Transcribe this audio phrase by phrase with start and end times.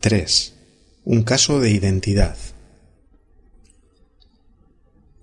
[0.00, 0.54] 3.
[1.04, 2.36] Un caso de identidad.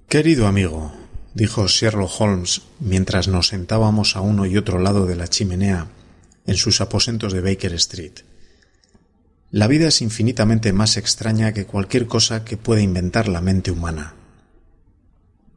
[0.09, 0.91] Querido amigo,
[1.33, 5.87] dijo Sherlock Holmes mientras nos sentábamos a uno y otro lado de la chimenea
[6.45, 8.13] en sus aposentos de Baker Street.
[9.51, 14.15] La vida es infinitamente más extraña que cualquier cosa que pueda inventar la mente humana.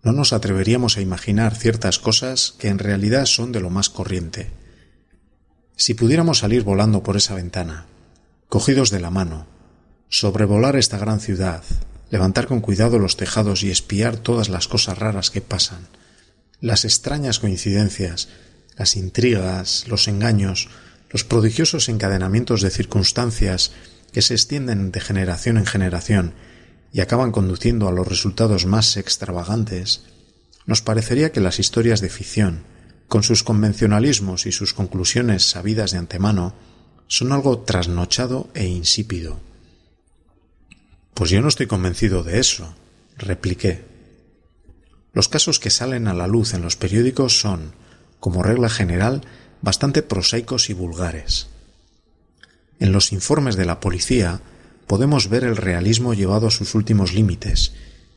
[0.05, 4.51] No nos atreveríamos a imaginar ciertas cosas que en realidad son de lo más corriente.
[5.75, 7.87] Si pudiéramos salir volando por esa ventana,
[8.49, 9.47] cogidos de la mano,
[10.09, 11.65] sobrevolar esta gran ciudad,
[12.11, 15.89] levantar con cuidado los tejados y espiar todas las cosas raras que pasan,
[16.61, 18.29] las extrañas coincidencias,
[18.77, 20.69] las intrigas, los engaños,
[21.11, 23.73] los prodigiosos encadenamientos de circunstancias
[24.13, 26.35] que se extienden de generación en generación
[26.93, 30.03] y acaban conduciendo a los resultados más extravagantes,
[30.67, 32.65] nos parecería que las historias de ficción,
[33.09, 36.55] con sus convencionalismos y sus conclusiones sabidas de antemano,
[37.09, 39.39] son algo trasnochado e insípido.
[41.15, 42.75] Pues yo no estoy convencido de eso,
[43.17, 43.85] repliqué.
[45.13, 47.73] Los casos que salen a la luz en los periódicos son,
[48.21, 49.23] como regla general,
[49.63, 51.47] bastante prosaicos y vulgares.
[52.79, 54.43] En los informes de la policía
[54.87, 57.73] podemos ver el realismo llevado a sus últimos límites,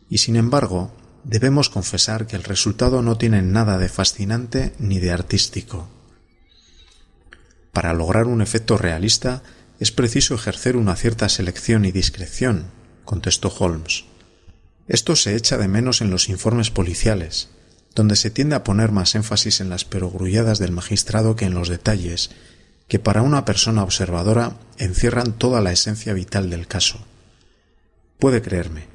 [0.09, 0.91] y sin embargo
[1.23, 5.87] debemos confesar que el resultado no tiene nada de fascinante ni de artístico.
[7.71, 9.43] Para lograr un efecto realista
[9.79, 12.65] es preciso ejercer una cierta selección y discreción,
[13.05, 14.05] contestó Holmes.
[14.87, 17.49] Esto se echa de menos en los informes policiales,
[17.95, 21.69] donde se tiende a poner más énfasis en las perogrulladas del magistrado que en los
[21.69, 22.31] detalles,
[22.87, 27.05] que para una persona observadora encierran toda la esencia vital del caso.
[28.17, 28.87] Puede creerme,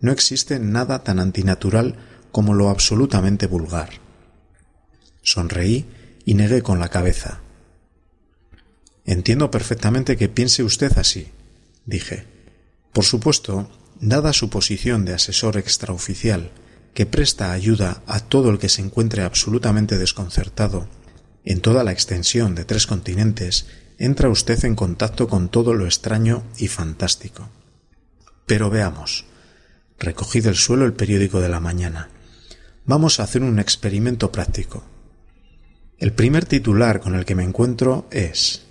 [0.00, 1.96] no existe nada tan antinatural
[2.30, 3.90] como lo absolutamente vulgar.
[5.22, 5.86] Sonreí
[6.24, 7.40] y negué con la cabeza.
[9.08, 11.28] Entiendo perfectamente que piense usted así,
[11.86, 12.26] dije.
[12.92, 13.70] Por supuesto,
[14.00, 16.50] dada su posición de asesor extraoficial,
[16.92, 20.88] que presta ayuda a todo el que se encuentre absolutamente desconcertado
[21.46, 23.64] en toda la extensión de tres continentes,
[23.96, 27.48] entra usted en contacto con todo lo extraño y fantástico.
[28.44, 29.24] Pero veamos.
[29.98, 32.10] Recogí del suelo el periódico de la mañana.
[32.84, 34.84] Vamos a hacer un experimento práctico.
[35.96, 38.67] El primer titular con el que me encuentro es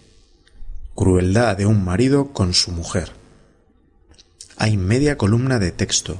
[0.97, 3.11] Crueldad de un marido con su mujer.
[4.57, 6.19] Hay media columna de texto,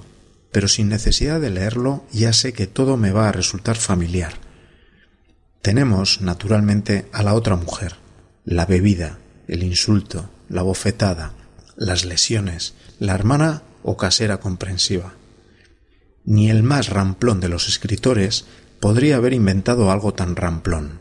[0.51, 4.33] pero sin necesidad de leerlo ya sé que todo me va a resultar familiar.
[5.63, 7.95] Tenemos, naturalmente, a la otra mujer,
[8.45, 9.17] la bebida,
[9.47, 11.33] el insulto, la bofetada,
[11.75, 15.15] las lesiones, la hermana o casera comprensiva.
[16.23, 18.45] Ni el más ramplón de los escritores
[18.79, 20.96] podría haber inventado algo tan ramplón.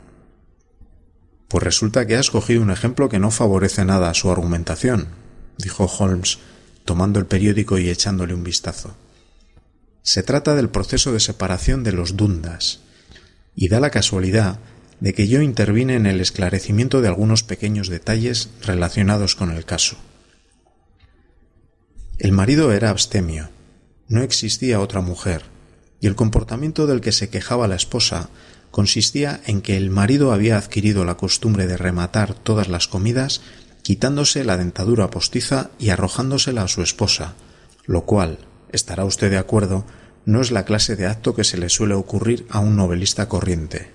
[1.48, 5.08] Pues resulta que ha escogido un ejemplo que no favorece nada a su argumentación,
[5.58, 6.38] dijo Holmes,
[6.84, 8.96] tomando el periódico y echándole un vistazo.
[10.02, 12.80] Se trata del proceso de separación de los dundas,
[13.54, 14.58] y da la casualidad
[15.00, 19.96] de que yo intervine en el esclarecimiento de algunos pequeños detalles relacionados con el caso.
[22.18, 23.50] El marido era abstemio,
[24.08, 25.42] no existía otra mujer,
[26.00, 28.30] y el comportamiento del que se quejaba la esposa
[28.76, 33.40] consistía en que el marido había adquirido la costumbre de rematar todas las comidas
[33.80, 37.36] quitándose la dentadura postiza y arrojándosela a su esposa,
[37.86, 38.40] lo cual,
[38.72, 39.86] estará usted de acuerdo,
[40.26, 43.92] no es la clase de acto que se le suele ocurrir a un novelista corriente.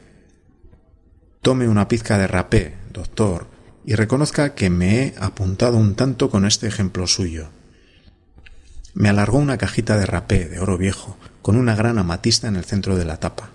[1.43, 3.49] Tome una pizca de rapé, doctor,
[3.85, 7.49] y reconozca que me he apuntado un tanto con este ejemplo suyo.
[8.95, 12.65] Me alargó una cajita de rapé de oro viejo, con una gran amatista en el
[12.65, 13.51] centro de la tapa.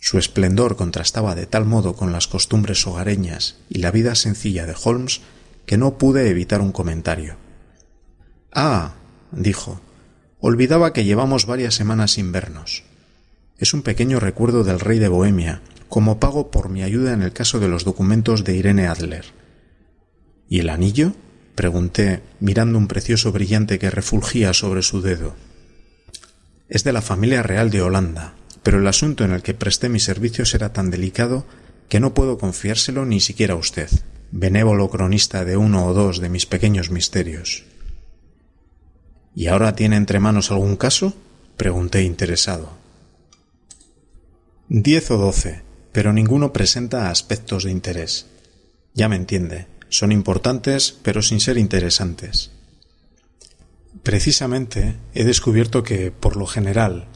[0.00, 4.74] Su esplendor contrastaba de tal modo con las costumbres hogareñas y la vida sencilla de
[4.82, 5.20] Holmes
[5.66, 7.36] que no pude evitar un comentario.
[8.52, 8.94] Ah,
[9.30, 9.80] dijo,
[10.40, 12.82] olvidaba que llevamos varias semanas sin vernos.
[13.58, 15.60] Es un pequeño recuerdo del rey de Bohemia,
[15.90, 19.26] como pago por mi ayuda en el caso de los documentos de Irene Adler.
[20.48, 21.12] ¿Y el anillo?
[21.54, 25.36] pregunté, mirando un precioso brillante que refulgía sobre su dedo.
[26.70, 30.04] Es de la familia real de Holanda, pero el asunto en el que presté mis
[30.04, 31.46] servicios era tan delicado
[31.88, 33.88] que no puedo confiárselo ni siquiera a usted.
[34.32, 37.64] benévolo cronista de uno o dos de mis pequeños misterios.
[39.34, 41.14] ¿Y ahora tiene entre manos algún caso?
[41.56, 42.78] pregunté interesado.
[44.68, 45.62] Diez o doce,
[45.92, 48.26] pero ninguno presenta aspectos de interés.
[48.94, 52.50] Ya me entiende, son importantes, pero sin ser interesantes.
[54.02, 57.08] Precisamente he descubierto que, por lo general,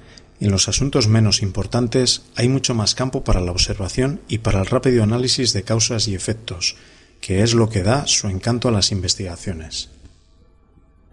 [0.44, 4.66] en los asuntos menos importantes hay mucho más campo para la observación y para el
[4.66, 6.76] rápido análisis de causas y efectos,
[7.20, 9.88] que es lo que da su encanto a las investigaciones.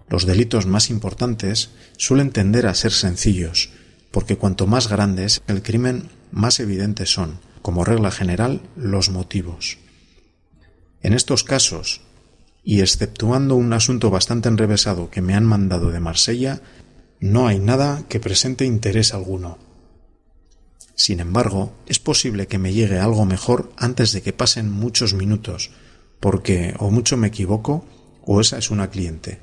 [0.10, 3.70] Los delitos más importantes suelen tender a ser sencillos,
[4.12, 9.78] porque cuanto más grandes el crimen, más evidentes son, como regla general, los motivos.
[11.02, 12.02] En estos casos,
[12.66, 16.62] y exceptuando un asunto bastante enrevesado que me han mandado de Marsella,
[17.22, 19.60] no hay nada que presente interés alguno.
[20.96, 25.70] Sin embargo, es posible que me llegue algo mejor antes de que pasen muchos minutos,
[26.20, 27.86] porque o mucho me equivoco
[28.26, 29.40] o esa es una cliente.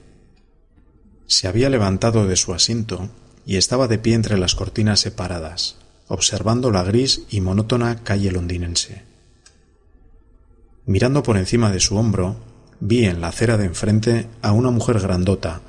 [1.28, 3.10] Se había levantado de su asiento
[3.46, 5.76] y estaba de pie entre las cortinas separadas,
[6.08, 9.02] observando la gris y monótona calle londinense.
[10.84, 12.36] Mirando por encima de su hombro,
[12.80, 15.60] vi en la acera de enfrente a una mujer grandota,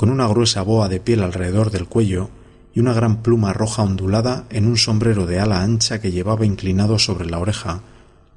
[0.00, 2.30] con una gruesa boa de piel alrededor del cuello
[2.72, 6.98] y una gran pluma roja ondulada en un sombrero de ala ancha que llevaba inclinado
[6.98, 7.82] sobre la oreja,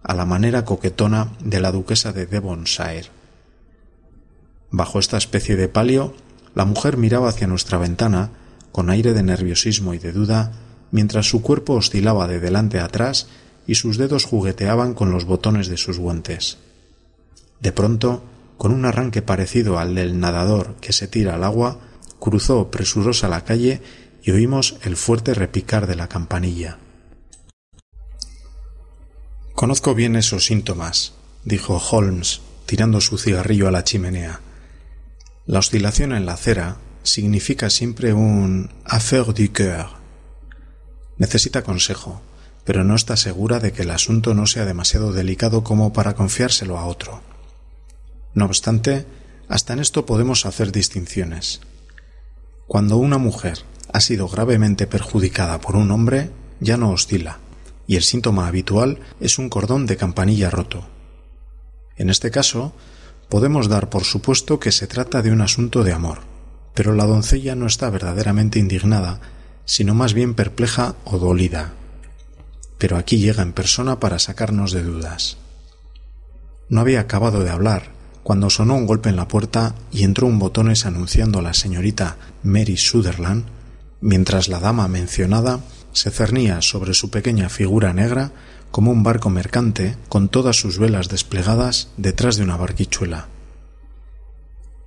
[0.03, 3.05] a la manera coquetona de la duquesa de Devonshire.
[4.71, 6.13] Bajo esta especie de palio
[6.53, 8.31] la mujer miraba hacia nuestra ventana
[8.73, 10.51] con aire de nerviosismo y de duda,
[10.91, 13.27] mientras su cuerpo oscilaba de delante a atrás
[13.65, 16.57] y sus dedos jugueteaban con los botones de sus guantes.
[17.61, 18.21] De pronto,
[18.57, 21.79] con un arranque parecido al del nadador que se tira al agua,
[22.19, 23.81] cruzó presurosa la calle
[24.23, 26.79] y oímos el fuerte repicar de la campanilla.
[29.55, 31.13] Conozco bien esos síntomas,
[31.43, 34.39] dijo Holmes, tirando su cigarrillo a la chimenea.
[35.45, 39.87] La oscilación en la acera significa siempre un affaire du cœur.
[41.17, 42.21] Necesita consejo,
[42.63, 46.77] pero no está segura de que el asunto no sea demasiado delicado como para confiárselo
[46.77, 47.21] a otro.
[48.33, 49.05] No obstante,
[49.47, 51.61] hasta en esto podemos hacer distinciones.
[52.67, 53.59] Cuando una mujer
[53.91, 57.39] ha sido gravemente perjudicada por un hombre, ya no oscila,
[57.85, 60.87] y el síntoma habitual es un cordón de campanilla roto.
[61.95, 62.73] En este caso,
[63.29, 66.21] podemos dar por supuesto que se trata de un asunto de amor,
[66.73, 69.19] pero la doncella no está verdaderamente indignada,
[69.65, 71.73] sino más bien perpleja o dolida.
[72.79, 75.37] Pero aquí llega en persona para sacarnos de dudas.
[76.69, 77.92] No había acabado de hablar
[78.23, 82.17] cuando sonó un golpe en la puerta y entró un botones anunciando a la señorita
[82.43, 83.45] Mary Sutherland,
[84.01, 85.59] mientras la dama mencionada
[85.91, 88.31] se cernía sobre su pequeña figura negra
[88.71, 93.27] como un barco mercante con todas sus velas desplegadas detrás de una barquichuela.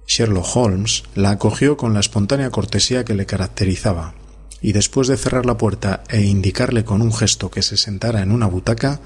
[0.08, 4.14] Sherlock Holmes la acogió con la espontánea cortesía que le caracterizaba,
[4.60, 8.32] y después de cerrar la puerta e indicarle con un gesto que se sentara en
[8.32, 9.00] una butaca,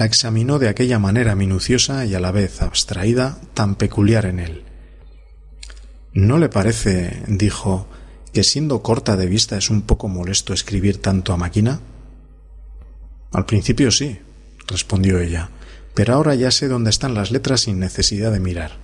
[0.00, 4.64] la examinó de aquella manera minuciosa y a la vez abstraída tan peculiar en él.
[6.14, 7.86] ¿No le parece, dijo,
[8.32, 11.80] que siendo corta de vista es un poco molesto escribir tanto a máquina?
[13.30, 14.18] Al principio sí,
[14.66, 15.50] respondió ella,
[15.92, 18.78] pero ahora ya sé dónde están las letras sin necesidad de mirar.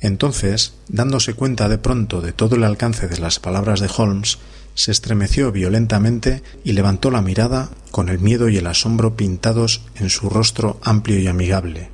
[0.00, 4.36] Entonces, dándose cuenta de pronto de todo el alcance de las palabras de Holmes,
[4.74, 10.10] se estremeció violentamente y levantó la mirada con el miedo y el asombro pintados en
[10.10, 11.90] su rostro amplio y amigable.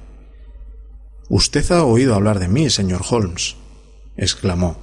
[1.28, 3.56] Usted ha oído hablar de mí, señor Holmes,
[4.16, 4.78] exclamó.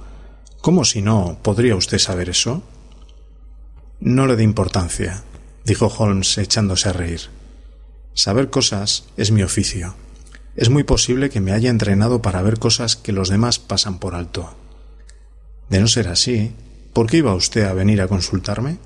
[0.60, 2.62] ¿Cómo si no podría usted saber eso?
[4.00, 5.22] No le dé importancia,
[5.64, 7.20] dijo Holmes echándose a reír.
[8.12, 9.94] Saber cosas es mi oficio.
[10.56, 14.14] Es muy posible que me haya entrenado para ver cosas que los demás pasan por
[14.14, 14.54] alto.
[15.68, 16.52] De no ser así,
[16.94, 18.78] ¿por qué iba usted a venir a consultarme?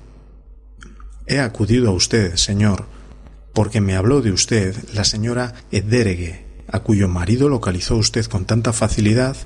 [1.25, 2.87] He acudido a usted, señor,
[3.53, 8.73] porque me habló de usted la señora Ederegue, a cuyo marido localizó usted con tanta
[8.73, 9.37] facilidad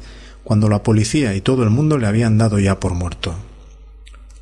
[0.43, 3.35] cuando la policía y todo el mundo le habían dado ya por muerto.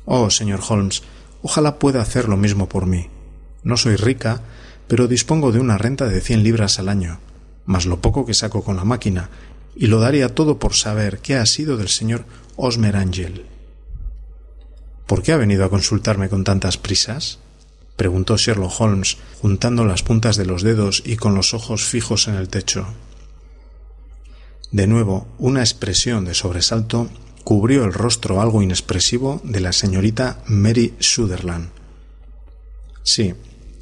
[0.06, 1.02] Oh, señor Holmes,
[1.42, 3.08] Ojalá pueda hacer lo mismo por mí.
[3.64, 4.40] No soy rica,
[4.86, 7.18] pero dispongo de una renta de cien libras al año,
[7.66, 9.28] más lo poco que saco con la máquina,
[9.74, 12.24] y lo daría todo por saber qué ha sido del señor
[12.56, 13.46] Osmer Angel.
[15.06, 17.38] ¿Por qué ha venido a consultarme con tantas prisas?
[17.96, 22.34] preguntó Sherlock Holmes, juntando las puntas de los dedos y con los ojos fijos en
[22.34, 22.86] el techo.
[24.70, 27.10] De nuevo, una expresión de sobresalto
[27.44, 31.68] cubrió el rostro algo inexpresivo de la señorita Mary Sutherland.
[33.02, 33.34] Sí,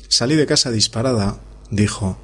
[0.08, 1.38] salí de casa disparada,
[1.70, 2.18] dijo,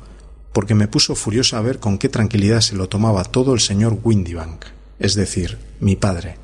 [0.53, 3.99] porque me puso furiosa a ver con qué tranquilidad se lo tomaba todo el señor
[4.03, 4.65] Windybank,
[4.99, 6.39] es decir, mi padre.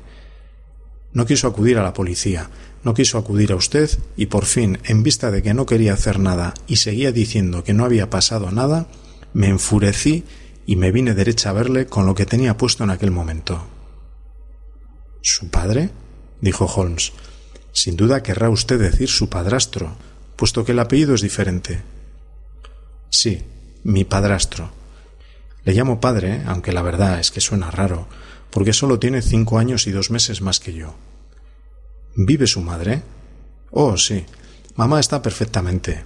[1.13, 2.49] No quiso acudir a la policía,
[2.83, 6.19] no quiso acudir a usted y por fin, en vista de que no quería hacer
[6.19, 8.87] nada y seguía diciendo que no había pasado nada,
[9.33, 10.23] me enfurecí
[10.65, 13.63] y me vine derecha a verle con lo que tenía puesto en aquel momento.
[15.21, 15.91] ¿Su padre?
[16.41, 17.13] dijo Holmes.
[17.71, 19.95] Sin duda querrá usted decir su padrastro,
[20.35, 21.81] puesto que el apellido es diferente.
[23.09, 23.41] Sí,
[23.83, 24.71] mi padrastro.
[25.63, 28.07] Le llamo padre, aunque la verdad es que suena raro,
[28.53, 30.93] porque solo tiene cinco años y dos meses más que yo.
[32.15, 33.01] ¿Vive su madre?
[33.71, 34.25] Oh, sí.
[34.75, 36.03] Mamá está perfectamente.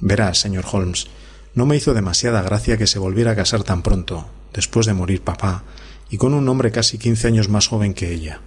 [0.00, 1.06] Verá, señor Holmes,
[1.54, 5.22] no me hizo demasiada gracia que se volviera a casar tan pronto, después de morir
[5.22, 5.62] papá,
[6.10, 8.40] y con un hombre casi quince años más joven que ella.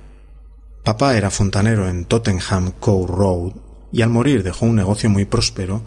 [0.84, 3.53] Papá era fontanero en Tottenham Court Road
[3.93, 5.81] y al morir dejó un negocio muy próspero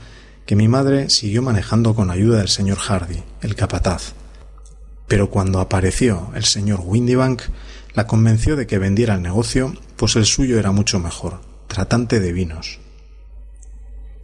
[0.46, 4.14] que mi madre siguió manejando con ayuda del señor Hardy, el capataz.
[5.12, 7.42] Pero cuando apareció el señor Windybank,
[7.92, 12.32] la convenció de que vendiera el negocio, pues el suyo era mucho mejor, tratante de
[12.32, 12.78] vinos.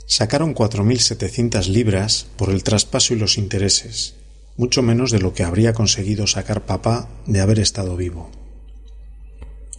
[0.07, 4.15] Sacaron cuatro mil setecientas libras por el traspaso y los intereses,
[4.57, 8.31] mucho menos de lo que habría conseguido sacar papá de haber estado vivo.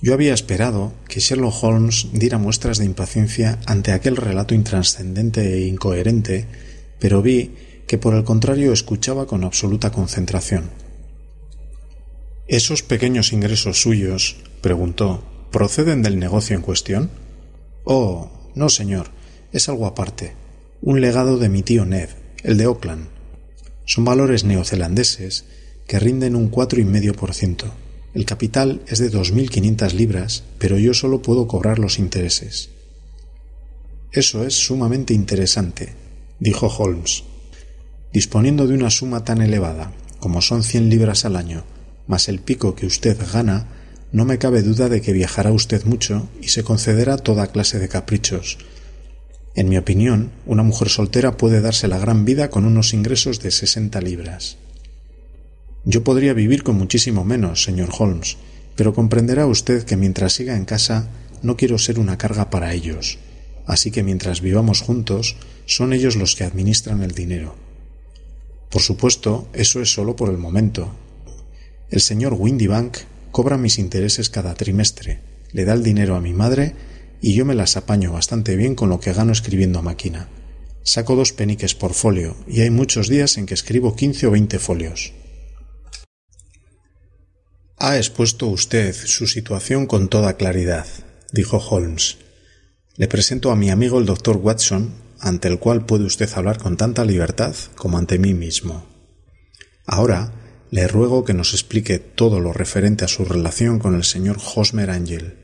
[0.04, 5.66] Yo había esperado que Sherlock Holmes diera muestras de impaciencia ante aquel relato intranscendente e
[5.66, 6.46] incoherente,
[7.00, 7.56] pero vi
[7.88, 10.70] que por el contrario escuchaba con absoluta concentración.
[12.50, 17.12] ¿Esos pequeños ingresos suyos, preguntó, proceden del negocio en cuestión?
[17.84, 19.12] Oh, no, señor,
[19.52, 20.34] es algo aparte.
[20.82, 22.10] Un legado de mi tío Ned,
[22.42, 23.08] el de Oakland.
[23.86, 25.46] Son valores neozelandeses
[25.86, 27.72] que rinden un cuatro y medio por ciento.
[28.16, 32.72] El capital es de dos mil quinientas libras, pero yo solo puedo cobrar los intereses.
[34.12, 35.94] Eso es sumamente interesante,
[36.40, 37.26] dijo Holmes.
[38.12, 41.64] Disponiendo de una suma tan elevada como son cien libras al año,
[42.10, 43.68] más el pico que usted gana,
[44.12, 47.88] no me cabe duda de que viajará usted mucho y se concederá toda clase de
[47.88, 48.58] caprichos.
[49.54, 53.52] En mi opinión, una mujer soltera puede darse la gran vida con unos ingresos de
[53.52, 54.58] sesenta libras.
[55.86, 58.38] Yo podría vivir con muchísimo menos, señor Holmes,
[58.76, 61.10] pero comprenderá usted que mientras siga en casa
[61.44, 63.20] no quiero ser una carga para ellos,
[63.68, 65.36] así que mientras vivamos juntos
[65.68, 67.54] son ellos los que administran el dinero.
[68.72, 70.92] Por supuesto, eso es solo por el momento.
[71.90, 72.98] El señor Windybank
[73.32, 76.76] cobra mis intereses cada trimestre, le da el dinero a mi madre
[77.22, 80.30] y yo me las apaño bastante bien con lo que gano escribiendo máquina.
[80.84, 84.60] Saco dos peniques por folio y hay muchos días en que escribo quince o veinte
[84.60, 85.14] folios.
[87.78, 90.86] Ha expuesto usted su situación con toda claridad,
[91.32, 92.18] dijo Holmes.
[92.98, 96.78] Le presento a mi amigo el doctor Watson, ante el cual puede usted hablar con
[96.78, 98.86] tanta libertad como ante mí mismo.
[99.86, 100.34] Ahora
[100.72, 104.92] le ruego que nos explique todo lo referente a su relación con el señor Hosmer
[104.92, 105.38] Angel.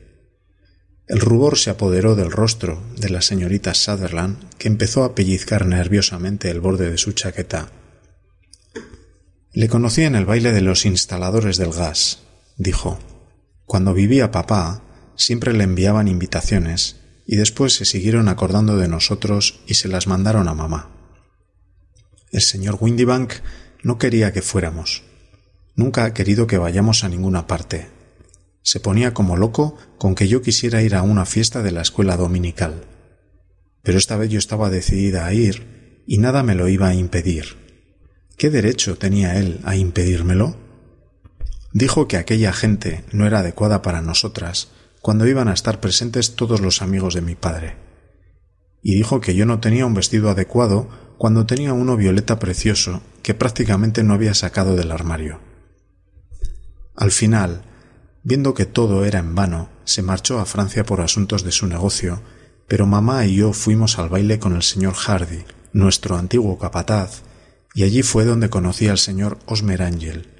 [1.08, 6.50] El rubor se apoderó del rostro de la señorita Sutherland, que empezó a pellizcar nerviosamente
[6.50, 7.70] el borde de su chaqueta.
[9.52, 12.20] Le conocí en el baile de los instaladores del gas,
[12.56, 12.98] dijo.
[13.64, 14.82] Cuando vivía papá,
[15.16, 20.46] siempre le enviaban invitaciones y después se siguieron acordando de nosotros y se las mandaron
[20.46, 20.90] a mamá.
[22.30, 23.32] El señor Windybank
[23.82, 25.02] no quería que fuéramos.
[25.76, 27.86] Nunca ha querido que vayamos a ninguna parte.
[28.62, 32.16] Se ponía como loco con que yo quisiera ir a una fiesta de la escuela
[32.16, 32.86] dominical.
[33.82, 37.58] Pero esta vez yo estaba decidida a ir y nada me lo iba a impedir.
[38.38, 40.56] ¿Qué derecho tenía él a impedírmelo?
[41.72, 44.68] Dijo que aquella gente no era adecuada para nosotras
[45.02, 47.76] cuando iban a estar presentes todos los amigos de mi padre.
[48.82, 53.34] Y dijo que yo no tenía un vestido adecuado cuando tenía uno violeta precioso que
[53.34, 55.45] prácticamente no había sacado del armario.
[56.96, 57.62] Al final,
[58.22, 62.22] viendo que todo era en vano, se marchó a Francia por asuntos de su negocio,
[62.66, 67.22] pero mamá y yo fuimos al baile con el señor Hardy, nuestro antiguo capataz,
[67.74, 70.36] y allí fue donde conocí al señor Osmer Angel,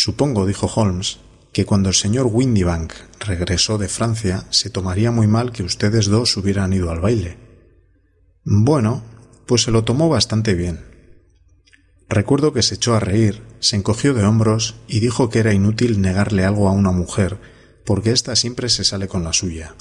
[0.00, 1.18] Supongo, dijo Holmes,
[1.52, 6.36] que cuando el señor Windybank regresó de Francia se tomaría muy mal que ustedes dos
[6.36, 7.36] hubieran ido al baile.
[8.44, 9.02] Bueno,
[9.44, 10.84] pues se lo tomó bastante bien.
[12.08, 16.00] Recuerdo que se echó a reír, se encogió de hombros y dijo que era inútil
[16.00, 17.38] negarle algo a una mujer,
[17.84, 19.74] porque ésta siempre se sale con la suya.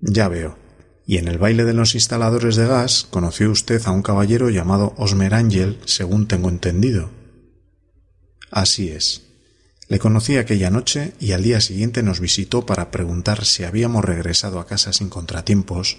[0.00, 0.56] Ya veo.
[1.04, 4.94] Y en el baile de los instaladores de gas conoció usted a un caballero llamado
[4.96, 7.10] Osmer Angel, según tengo entendido.
[8.50, 9.22] Así es.
[9.88, 14.58] Le conocí aquella noche y al día siguiente nos visitó para preguntar si habíamos regresado
[14.58, 15.98] a casa sin contratiempos,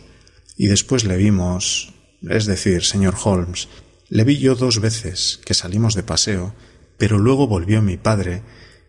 [0.58, 3.70] y después le vimos, es decir, señor Holmes,
[4.10, 6.54] Le vi yo dos veces que salimos de paseo,
[6.98, 8.42] pero luego volvió mi padre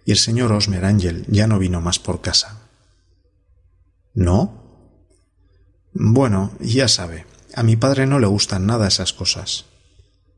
[0.04, 2.62] y el señor Osmer Ángel ya no vino más por casa.
[4.14, 4.94] ¿No?
[5.92, 9.66] Bueno, ya sabe, a mi padre no le gustan nada esas cosas.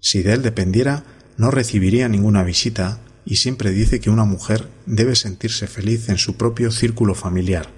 [0.00, 1.04] Si de él dependiera,
[1.36, 6.36] no recibiría ninguna visita y siempre dice que una mujer debe sentirse feliz en su
[6.36, 7.68] propio círculo familiar.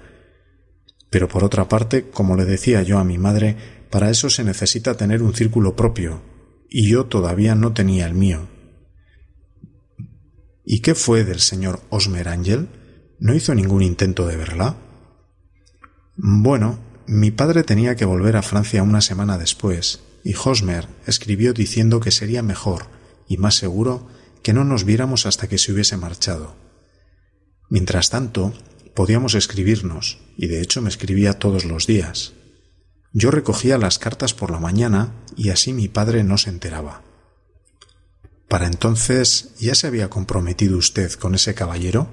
[1.09, 3.57] Pero por otra parte, como le decía yo a mi madre,
[3.89, 6.21] para eso se necesita tener un círculo propio,
[6.73, 8.47] y yo todavía no tenía el mío.
[10.65, 12.67] ¿Y qué fue del señor Osmer Ángel?
[13.19, 14.75] ¿No hizo ningún intento de verla?
[16.15, 21.99] Bueno, mi padre tenía que volver a Francia una semana después, y Hosmer escribió diciendo
[21.99, 22.87] que sería mejor
[23.27, 24.07] y más seguro
[24.41, 26.55] que no nos viéramos hasta que se hubiese marchado.
[27.69, 28.51] Mientras tanto,
[28.95, 32.33] podíamos escribirnos, y de hecho me escribía todos los días.
[33.13, 37.03] Yo recogía las cartas por la mañana y así mi padre no se enteraba.
[38.47, 42.09] ¿Para entonces ya se había comprometido usted con ese caballero?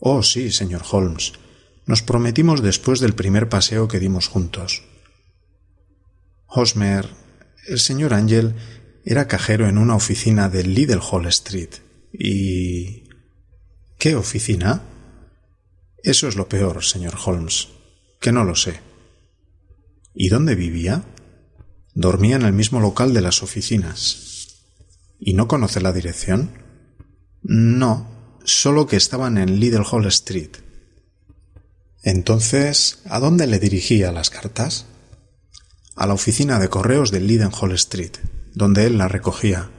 [0.00, 1.34] Oh, sí, señor Holmes.
[1.86, 4.82] Nos prometimos después del primer paseo que dimos juntos.
[6.46, 7.08] Hosmer,
[7.66, 8.54] el señor Ángel
[9.04, 11.70] era cajero en una oficina de Little Hall Street.
[12.10, 13.04] ¿Y.
[13.98, 14.82] qué oficina?
[16.02, 17.68] Eso es lo peor, señor Holmes,
[18.20, 18.80] que no lo sé.
[20.14, 21.04] ¿Y dónde vivía?
[21.94, 24.48] Dormía en el mismo local de las oficinas.
[25.18, 26.52] ¿Y no conoce la dirección?
[27.42, 30.56] No, solo que estaban en Little Hall Street.
[32.02, 34.86] Entonces, ¿a dónde le dirigía las cartas?
[35.96, 38.12] A la oficina de correos de Liden Hall Street
[38.54, 39.70] donde él las recogía.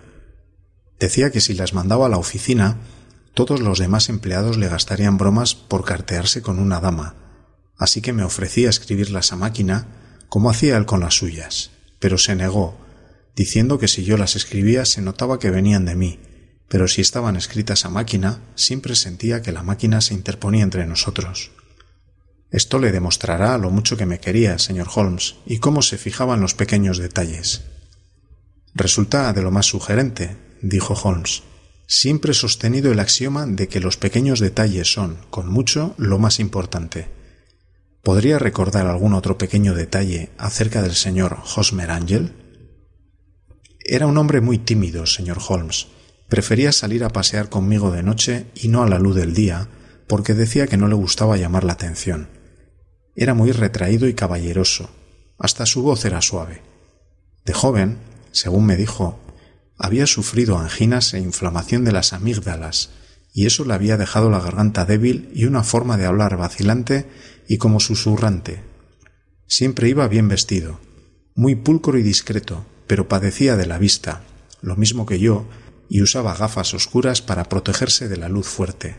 [1.00, 2.78] Decía que si las mandaba a la oficina,
[3.34, 7.16] todos los demás empleados le gastarían bromas por cartearse con una dama,
[7.78, 9.88] así que me ofrecía escribirlas a máquina,
[10.30, 12.78] como hacía él con las suyas, pero se negó,
[13.36, 16.20] diciendo que si yo las escribía se notaba que venían de mí,
[16.68, 21.52] pero si estaban escritas a máquina, siempre sentía que la máquina se interponía entre nosotros.
[22.52, 26.42] Esto le demostrará lo mucho que me quería, señor Holmes, y cómo se fijaba en
[26.42, 27.64] los pequeños detalles.
[28.74, 31.44] Resulta de lo más sugerente, dijo Holmes.
[31.88, 36.40] Siempre he sostenido el axioma de que los pequeños detalles son, con mucho, lo más
[36.40, 37.15] importante.
[38.06, 42.34] ¿Podría recordar algún otro pequeño detalle acerca del señor Hosmer Angel?
[43.84, 45.88] Era un hombre muy tímido, señor Holmes.
[46.30, 49.70] Prefería salir a pasear conmigo de noche y no a la luz del día,
[50.08, 52.30] porque decía que no le gustaba llamar la atención.
[53.16, 54.92] Era muy retraído y caballeroso.
[55.40, 56.62] Hasta su voz era suave.
[57.44, 57.98] De joven
[58.32, 59.18] según me dijo,
[59.80, 62.92] había sufrido anginas e inflamación de las amígdalas,
[63.34, 67.08] y eso le había dejado la garganta débil y una forma de hablar vacilante
[67.48, 68.64] y como susurrante.
[69.48, 70.80] Siempre iba bien vestido,
[71.36, 74.24] muy pulcro y discreto, pero padecía de la vista,
[74.62, 75.46] lo mismo que yo,
[75.90, 78.96] y usaba gafas oscuras para protegerse de la luz fuerte.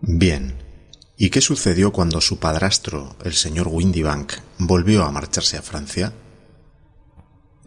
[0.00, 0.54] Bien.
[1.16, 6.12] ¿Y qué sucedió cuando su padrastro, el señor Windybank, volvió a marcharse a Francia?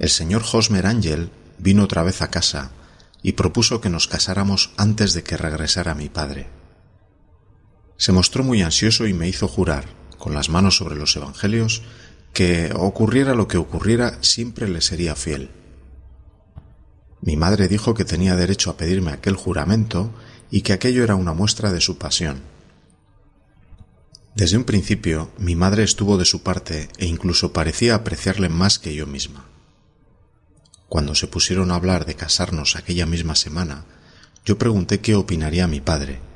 [0.02, 2.72] el señor Hosmer Ángel vino otra vez a casa
[3.22, 6.48] y propuso que nos casáramos antes de que regresara mi padre.
[8.02, 9.86] Se mostró muy ansioso y me hizo jurar,
[10.18, 11.84] con las manos sobre los Evangelios,
[12.34, 15.52] que ocurriera lo que ocurriera siempre le sería fiel.
[17.22, 20.12] Mi madre dijo que tenía derecho a pedirme aquel juramento
[20.50, 22.42] y que aquello era una muestra de su pasión.
[24.34, 28.96] Desde un principio mi madre estuvo de su parte e incluso parecía apreciarle más que
[28.96, 29.46] yo misma.
[30.90, 33.86] Cuando se pusieron a hablar de casarnos aquella misma semana,
[34.44, 36.31] yo pregunté qué opinaría mi padre,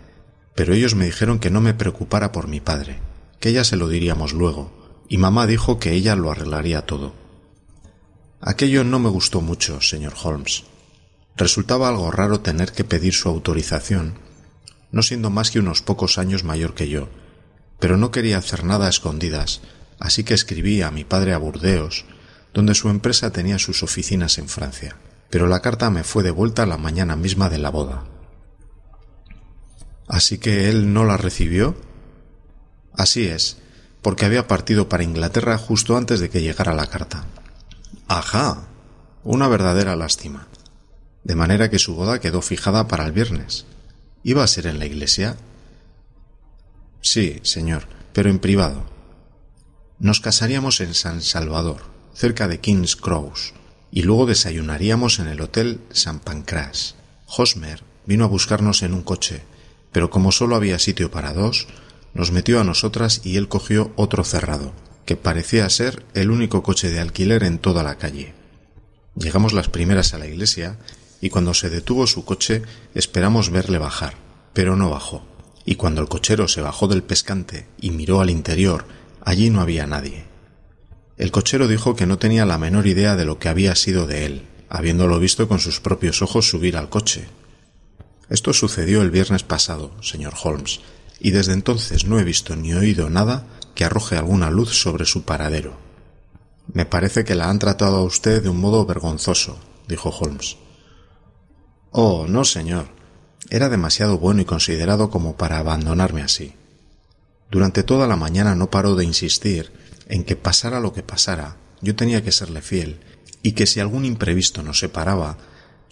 [0.55, 2.99] pero ellos me dijeron que no me preocupara por mi padre,
[3.39, 7.13] que ella se lo diríamos luego, y mamá dijo que ella lo arreglaría todo.
[8.41, 10.63] Aquello no me gustó mucho, señor Holmes.
[11.35, 14.15] Resultaba algo raro tener que pedir su autorización,
[14.91, 17.09] no siendo más que unos pocos años mayor que yo,
[17.79, 19.61] pero no quería hacer nada a escondidas,
[19.99, 22.05] así que escribí a mi padre a Burdeos
[22.55, 24.95] donde su empresa tenía sus oficinas en Francia,
[25.29, 28.05] pero la carta me fue devuelta la mañana misma de la boda.
[30.07, 31.75] ¿Así que él no la recibió?
[32.93, 33.57] Así es,
[34.01, 37.25] porque había partido para Inglaterra justo antes de que llegara la carta.
[38.07, 38.67] Ajá.
[39.23, 40.47] Una verdadera lástima.
[41.23, 43.65] De manera que su boda quedó fijada para el viernes.
[44.23, 45.37] ¿Iba a ser en la iglesia?
[47.01, 48.85] Sí, señor, pero en privado.
[49.97, 51.81] Nos casaríamos en San Salvador,
[52.13, 53.53] cerca de King's Cross,
[53.91, 56.95] y luego desayunaríamos en el Hotel San Pancras.
[57.25, 59.43] Hosmer vino a buscarnos en un coche,
[59.95, 61.67] pero como solo había sitio para dos,
[62.13, 64.73] nos metió a nosotras y él cogió otro cerrado.
[65.05, 68.33] que parecía ser el único coche de alquiler en toda la calle.
[69.15, 70.77] Llegamos las primeras a la iglesia
[71.21, 74.15] y cuando se detuvo su coche esperamos verle bajar,
[74.51, 75.25] pero no bajó.
[75.63, 78.83] Y cuando el cochero se bajó del pescante y miró al interior,
[79.21, 80.25] allí no había nadie.
[81.17, 84.25] El cochero dijo que no tenía la menor idea de lo que había sido de
[84.25, 87.29] él, habiéndolo visto con sus propios ojos subir al coche.
[88.29, 90.81] Esto sucedió el viernes pasado, señor Holmes,
[91.19, 95.23] y desde entonces no he visto ni oído nada que arroje alguna luz sobre su
[95.23, 95.77] paradero.
[96.73, 100.57] Me parece que la han tratado a usted de un modo vergonzoso, dijo Holmes.
[101.91, 102.87] Oh, no, señor.
[103.49, 106.53] Era demasiado bueno y considerado como para abandonarme así.
[107.51, 109.71] Durante toda la mañana no paró de insistir
[110.07, 112.99] en que pasara lo que pasara, yo tenía que serle fiel,
[113.43, 115.37] y que si algún imprevisto nos separaba,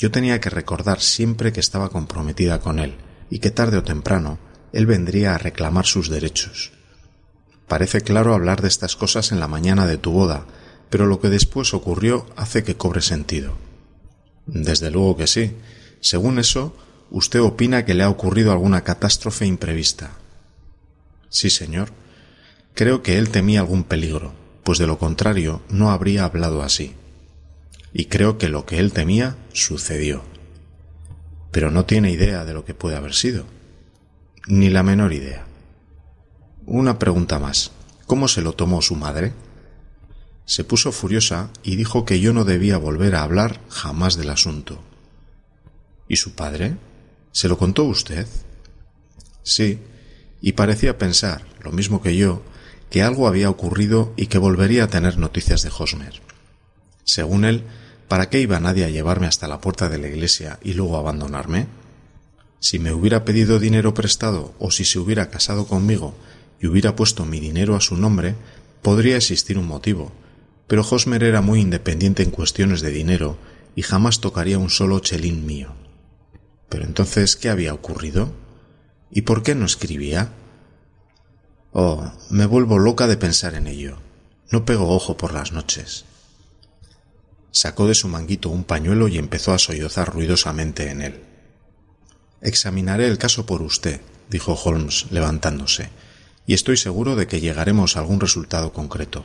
[0.03, 2.97] yo tenía que recordar siempre que estaba comprometida con él,
[3.29, 4.37] y que tarde o temprano
[4.73, 6.73] él vendría a reclamar sus derechos.
[7.69, 10.45] Parece claro hablar de estas cosas en la mañana de tu boda,
[10.89, 13.53] pero lo que después ocurrió hace que cobre sentido.
[14.45, 15.55] Desde luego que sí.
[16.01, 16.75] Según eso,
[17.09, 20.11] usted opina que le ha ocurrido alguna catástrofe imprevista.
[21.29, 21.93] Sí, señor.
[22.73, 24.33] Creo que él temía algún peligro,
[24.65, 26.93] pues de lo contrario no habría hablado así.
[27.93, 30.23] Y creo que lo que él temía sucedió.
[31.51, 33.45] Pero no tiene idea de lo que puede haber sido.
[34.47, 35.45] Ni la menor idea.
[36.65, 37.71] Una pregunta más.
[38.07, 39.33] ¿Cómo se lo tomó su madre?
[40.45, 44.81] Se puso furiosa y dijo que yo no debía volver a hablar jamás del asunto.
[46.07, 46.77] ¿Y su padre?
[47.31, 48.27] ¿Se lo contó usted?
[49.43, 49.79] Sí,
[50.41, 52.43] y parecía pensar, lo mismo que yo,
[52.89, 56.21] que algo había ocurrido y que volvería a tener noticias de Hosmer.
[57.05, 57.63] Según él,
[58.07, 61.67] ¿para qué iba nadie a llevarme hasta la puerta de la iglesia y luego abandonarme?
[62.59, 66.15] Si me hubiera pedido dinero prestado o si se hubiera casado conmigo
[66.59, 68.35] y hubiera puesto mi dinero a su nombre,
[68.81, 70.11] podría existir un motivo,
[70.67, 73.37] pero Hosmer era muy independiente en cuestiones de dinero
[73.75, 75.73] y jamás tocaría un solo chelín mío.
[76.69, 78.33] Pero entonces, ¿qué había ocurrido?
[79.11, 80.31] ¿Y por qué no escribía?
[81.71, 83.97] Oh, me vuelvo loca de pensar en ello.
[84.51, 86.05] No pego ojo por las noches.
[87.53, 91.23] Sacó de su manguito un pañuelo y empezó a sollozar ruidosamente en él.
[92.41, 95.89] Examinaré el caso por usted, dijo Holmes, levantándose,
[96.47, 99.23] y estoy seguro de que llegaremos a algún resultado concreto.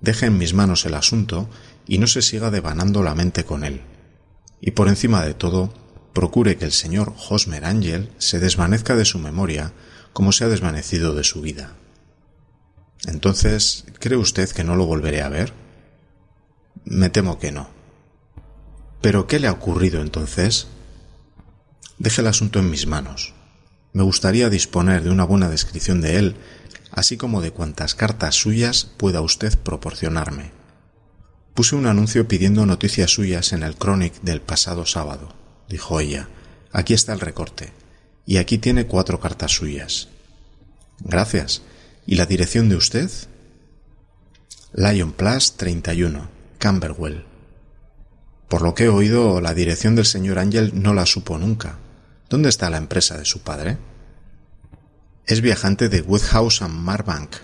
[0.00, 1.48] Deje en mis manos el asunto
[1.86, 3.82] y no se siga devanando la mente con él.
[4.60, 5.72] Y por encima de todo,
[6.12, 9.72] procure que el señor Hosmer Angel se desvanezca de su memoria
[10.12, 11.74] como se ha desvanecido de su vida.
[13.06, 15.63] Entonces, ¿cree usted que no lo volveré a ver?
[16.84, 17.68] Me temo que no.
[19.00, 20.66] ¿Pero qué le ha ocurrido entonces?
[21.98, 23.34] Deje el asunto en mis manos.
[23.92, 26.36] Me gustaría disponer de una buena descripción de él,
[26.90, 30.52] así como de cuantas cartas suyas pueda usted proporcionarme.
[31.54, 35.34] Puse un anuncio pidiendo noticias suyas en el Chronic del pasado sábado,
[35.68, 36.28] dijo ella.
[36.72, 37.72] Aquí está el recorte.
[38.26, 40.08] Y aquí tiene cuatro cartas suyas.
[40.98, 41.62] Gracias.
[42.06, 43.10] ¿Y la dirección de usted?
[44.72, 46.28] Lion Plus 31,
[46.64, 47.26] Camberwell.
[48.48, 51.76] Por lo que he oído, la dirección del señor Ángel no la supo nunca.
[52.30, 53.76] ¿Dónde está la empresa de su padre?
[55.26, 57.36] Es viajante de Woodhouse and Marbank,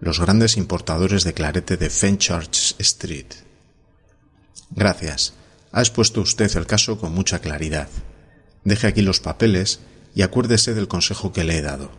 [0.00, 3.28] los grandes importadores de clarete de Fenchurch Street.
[4.70, 5.34] Gracias.
[5.70, 7.88] Ha expuesto usted el caso con mucha claridad.
[8.64, 9.78] Deje aquí los papeles
[10.16, 11.92] y acuérdese del consejo que le he dado.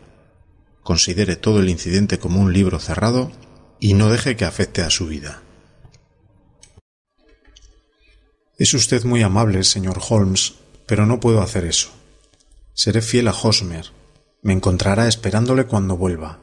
[0.83, 3.31] Considere todo el incidente como un libro cerrado
[3.79, 5.44] y no deje que afecte a su vida.
[8.58, 10.54] Es usted muy amable, señor Holmes,
[10.86, 11.89] pero no puedo hacer eso.
[12.74, 13.91] Seré fiel a Hosmer.
[14.41, 16.39] Me encontrará esperándole cuando vuelva.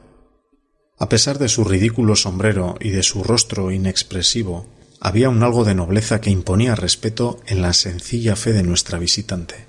[0.99, 4.67] A pesar de su ridículo sombrero y de su rostro inexpresivo,
[4.99, 9.65] había un algo de nobleza que imponía respeto en la sencilla fe de nuestra visitante.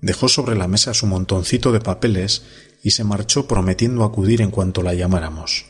[0.00, 2.42] Dejó sobre la mesa su montoncito de papeles
[2.82, 5.66] y se marchó prometiendo acudir en cuanto la llamáramos.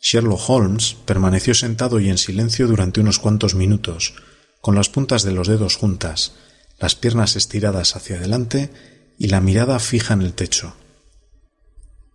[0.00, 4.14] Sherlock Holmes permaneció sentado y en silencio durante unos cuantos minutos,
[4.60, 6.32] con las puntas de los dedos juntas,
[6.78, 8.70] las piernas estiradas hacia adelante
[9.18, 10.74] y la mirada fija en el techo.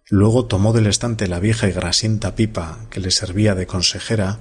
[0.07, 4.39] Luego tomó del estante la vieja y grasienta pipa que le servía de consejera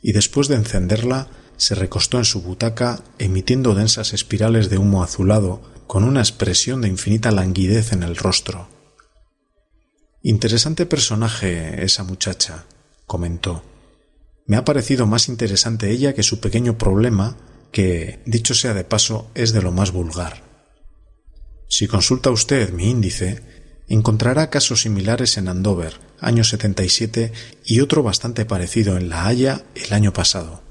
[0.00, 5.62] y después de encenderla se recostó en su butaca emitiendo densas espirales de humo azulado
[5.86, 8.68] con una expresión de infinita languidez en el rostro.
[10.22, 12.64] Interesante personaje esa muchacha,
[13.06, 13.62] comentó.
[14.46, 17.36] Me ha parecido más interesante ella que su pequeño problema
[17.72, 20.42] que, dicho sea de paso, es de lo más vulgar.
[21.68, 23.42] Si consulta usted mi índice,
[23.88, 27.32] encontrará casos similares en Andover, año 77,
[27.64, 30.62] y otro bastante parecido en La Haya el año pasado.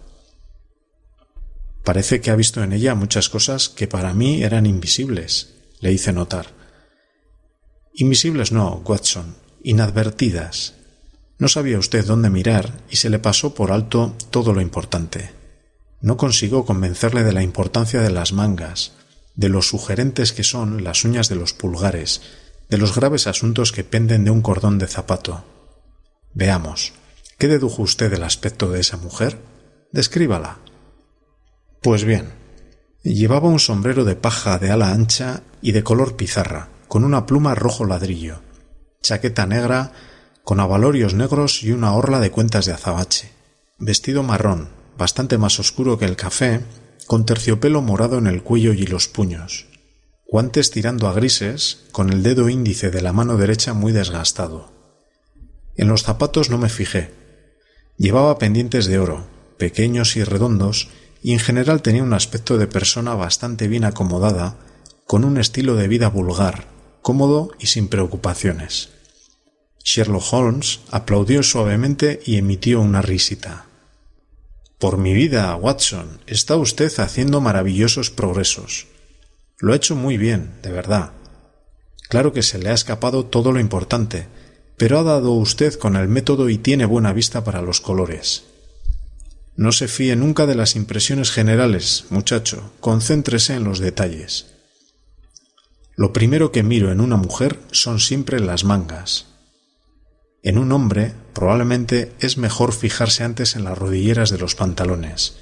[1.84, 6.14] Parece que ha visto en ella muchas cosas que para mí eran invisibles, le hice
[6.14, 6.48] notar.
[7.94, 10.75] Invisibles no, Watson, inadvertidas.
[11.38, 15.32] No sabía usted dónde mirar y se le pasó por alto todo lo importante.
[16.02, 18.94] No consigo convencerle de la importancia de las mangas,
[19.36, 22.22] de lo sugerentes que son las uñas de los pulgares,
[22.70, 25.44] de los graves asuntos que penden de un cordón de zapato.
[26.34, 26.94] Veamos,
[27.38, 29.38] ¿qué dedujo usted del aspecto de esa mujer?
[29.92, 30.60] Descríbala.
[31.82, 32.34] Pues bien,
[33.04, 37.56] llevaba un sombrero de paja de ala ancha y de color pizarra, con una pluma
[37.56, 38.42] rojo ladrillo,
[39.02, 39.92] chaqueta negra,
[40.46, 43.32] con avalorios negros y una orla de cuentas de azabache,
[43.80, 46.62] vestido marrón, bastante más oscuro que el café,
[47.08, 49.66] con terciopelo morado en el cuello y los puños,
[50.28, 54.72] guantes tirando a grises, con el dedo índice de la mano derecha muy desgastado.
[55.76, 57.12] En los zapatos no me fijé.
[57.98, 59.26] Llevaba pendientes de oro,
[59.58, 60.90] pequeños y redondos,
[61.24, 64.58] y en general tenía un aspecto de persona bastante bien acomodada,
[65.08, 66.68] con un estilo de vida vulgar,
[67.02, 68.95] cómodo y sin preocupaciones.
[69.86, 73.68] Sherlock Holmes aplaudió suavemente y emitió una risita.
[74.80, 78.88] Por mi vida, Watson, está usted haciendo maravillosos progresos.
[79.60, 81.12] Lo ha hecho muy bien, de verdad.
[82.10, 84.28] Claro que se le ha escapado todo lo importante,
[84.76, 88.44] pero ha dado usted con el método y tiene buena vista para los colores.
[89.56, 94.48] No se fíe nunca de las impresiones generales, muchacho, concéntrese en los detalles.
[95.96, 99.35] Lo primero que miro en una mujer son siempre las mangas.
[100.46, 105.38] En un hombre probablemente es mejor fijarse antes en las rodilleras de los pantalones.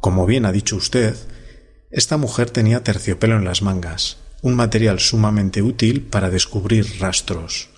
[0.00, 1.14] Como bien ha dicho usted,
[1.92, 7.68] esta mujer tenía terciopelo en las mangas, un material sumamente útil para descubrir rastros.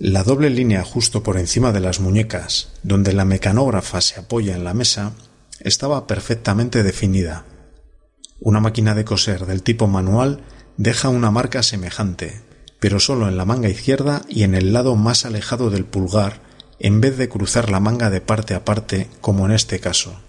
[0.00, 4.64] La doble línea justo por encima de las muñecas, donde la mecanógrafa se apoya en
[4.64, 5.12] la mesa,
[5.60, 7.44] estaba perfectamente definida.
[8.40, 10.42] Una máquina de coser del tipo manual
[10.76, 12.40] deja una marca semejante,
[12.80, 16.40] pero solo en la manga izquierda y en el lado más alejado del pulgar,
[16.78, 20.20] en vez de cruzar la manga de parte a parte, como en este caso.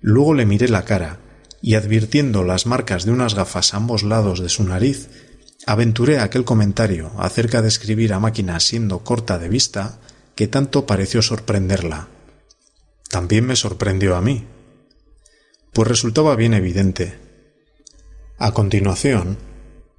[0.00, 1.18] Luego le miré la cara,
[1.60, 5.08] y advirtiendo las marcas de unas gafas a ambos lados de su nariz,
[5.66, 9.98] aventuré aquel comentario acerca de escribir a máquina siendo corta de vista
[10.36, 12.08] que tanto pareció sorprenderla.
[13.08, 14.46] También me sorprendió a mí,
[15.72, 17.18] pues resultaba bien evidente.
[18.38, 19.36] A continuación,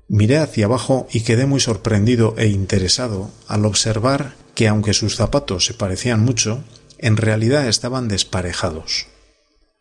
[0.09, 5.65] miré hacia abajo y quedé muy sorprendido e interesado al observar que aunque sus zapatos
[5.65, 6.63] se parecían mucho,
[6.97, 9.07] en realidad estaban desparejados.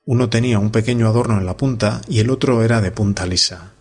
[0.04, 3.72] Uno tenía un pequeño adorno en la punta y el otro era de punta lisa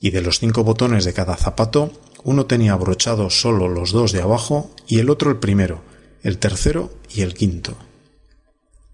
[0.00, 1.92] y de los cinco botones de cada zapato,
[2.22, 5.82] uno tenía abrochados solo los dos de abajo y el otro el primero,
[6.22, 7.76] el tercero y el quinto.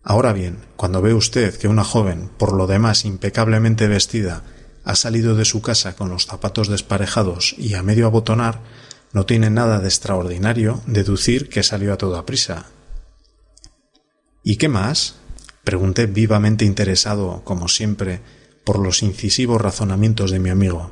[0.02, 4.42] Ahora bien, cuando ve usted que una joven, por lo demás impecablemente vestida,
[4.84, 8.60] ha salido de su casa con los zapatos desparejados y a medio abotonar,
[9.12, 12.66] no tiene nada de extraordinario deducir que salió a toda prisa.
[14.42, 15.16] ¿Y qué más?
[15.64, 18.20] pregunté vivamente interesado, como siempre,
[18.64, 20.90] por los incisivos razonamientos de mi amigo.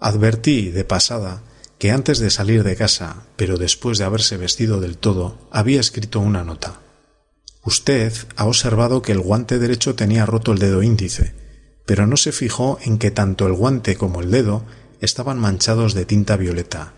[0.00, 1.42] Advertí, de pasada,
[1.78, 6.20] que antes de salir de casa, pero después de haberse vestido del todo, había escrito
[6.20, 6.80] una nota.
[7.64, 11.34] Usted ha observado que el guante derecho tenía roto el dedo índice,
[11.88, 14.62] pero no se fijó en que tanto el guante como el dedo
[15.00, 16.92] estaban manchados de tinta violeta.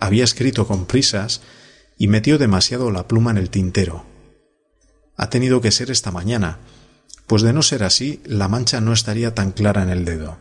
[0.00, 1.42] Había escrito con prisas
[1.96, 4.04] y metió demasiado la pluma en el tintero.
[5.16, 6.58] Ha tenido que ser esta mañana,
[7.28, 10.38] pues de no ser así, la mancha no estaría tan clara en el dedo.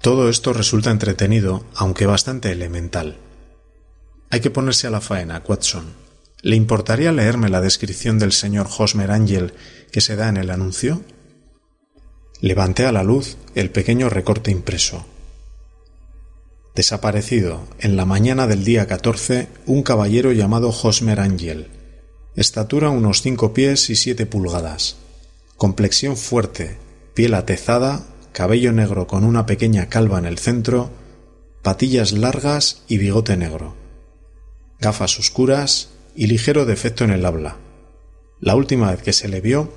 [0.00, 3.18] Todo esto resulta entretenido, aunque bastante elemental.
[4.30, 5.92] Hay que ponerse a la faena, Watson.
[6.40, 9.52] ¿Le importaría leerme la descripción del señor Hosmer Angel
[9.92, 11.02] que se da en el anuncio?
[12.42, 15.06] Levanté a la luz el pequeño recorte impreso.
[16.74, 21.68] Desaparecido en la mañana del día 14 un caballero llamado Hosmer Angel.
[22.36, 24.96] Estatura unos cinco pies y siete pulgadas
[25.62, 26.76] complexión fuerte,
[27.14, 30.90] piel atezada, cabello negro con una pequeña calva en el centro,
[31.62, 33.76] patillas largas y bigote negro,
[34.80, 37.58] gafas oscuras y ligero defecto en el habla.
[38.40, 39.72] La última vez que se le vio,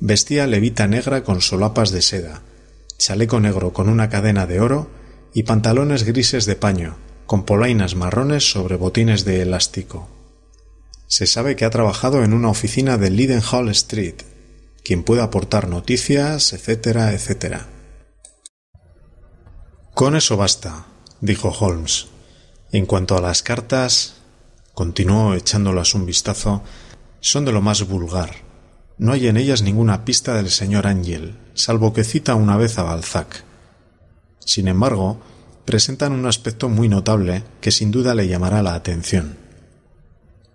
[0.00, 2.42] vestía levita negra con solapas de seda,
[2.98, 4.90] chaleco negro con una cadena de oro
[5.34, 10.08] y pantalones grises de paño, con polainas marrones sobre botines de elástico.
[11.06, 14.16] Se sabe que ha trabajado en una oficina de Leadenhall Street,
[14.84, 17.66] quien pueda aportar noticias, etcétera, etcétera.
[19.94, 20.86] Con eso basta,
[21.20, 22.06] dijo Holmes.
[22.70, 24.16] En cuanto a las cartas,
[24.74, 26.62] continuó echándolas un vistazo,
[27.20, 28.47] son de lo más vulgar.
[28.98, 32.82] No hay en ellas ninguna pista del señor Ángel, salvo que cita una vez a
[32.82, 33.44] Balzac.
[34.40, 35.20] Sin embargo,
[35.64, 39.36] presentan un aspecto muy notable que sin duda le llamará la atención.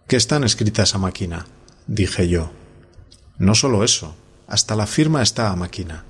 [0.08, 1.46] ¿Qué están escritas a máquina?
[1.88, 2.52] dije yo.
[3.38, 4.16] No solo eso,
[4.48, 6.04] hasta la firma está a máquina.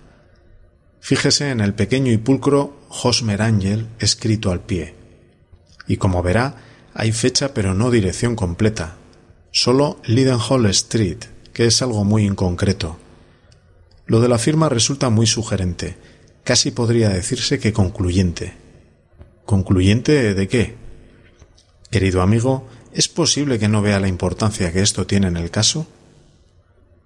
[1.01, 4.95] Fíjese en el pequeño y pulcro Hosmer Angel escrito al pie.
[5.85, 6.55] Y como verá,
[6.93, 8.95] hay fecha pero no dirección completa.
[9.51, 12.97] Solo Lidenhall Street, que es algo muy inconcreto.
[14.05, 15.95] Lo de la firma resulta muy sugerente,
[16.43, 18.53] casi podría decirse que concluyente.
[19.45, 20.75] ¿Concluyente de qué?
[21.89, 25.87] Querido amigo, ¿es posible que no vea la importancia que esto tiene en el caso?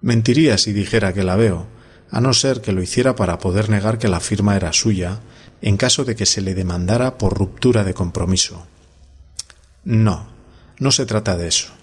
[0.00, 1.66] Mentiría si dijera que la veo,
[2.10, 5.20] a no ser que lo hiciera para poder negar que la firma era suya,
[5.60, 8.66] en caso de que se le demandara por ruptura de compromiso.
[9.84, 10.28] No,
[10.78, 11.77] no se trata de eso.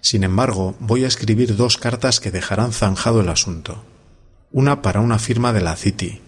[0.00, 3.84] Sin embargo, voy a escribir dos cartas que dejarán zanjado el asunto.
[4.52, 6.20] Una para una firma de la City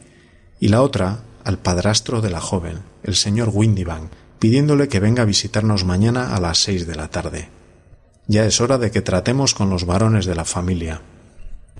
[0.58, 5.26] y la otra al padrastro de la joven, el señor Windybank, pidiéndole que venga a
[5.26, 7.48] visitarnos mañana a las seis de la tarde.
[8.26, 11.02] Ya es hora de que tratemos con los varones de la familia.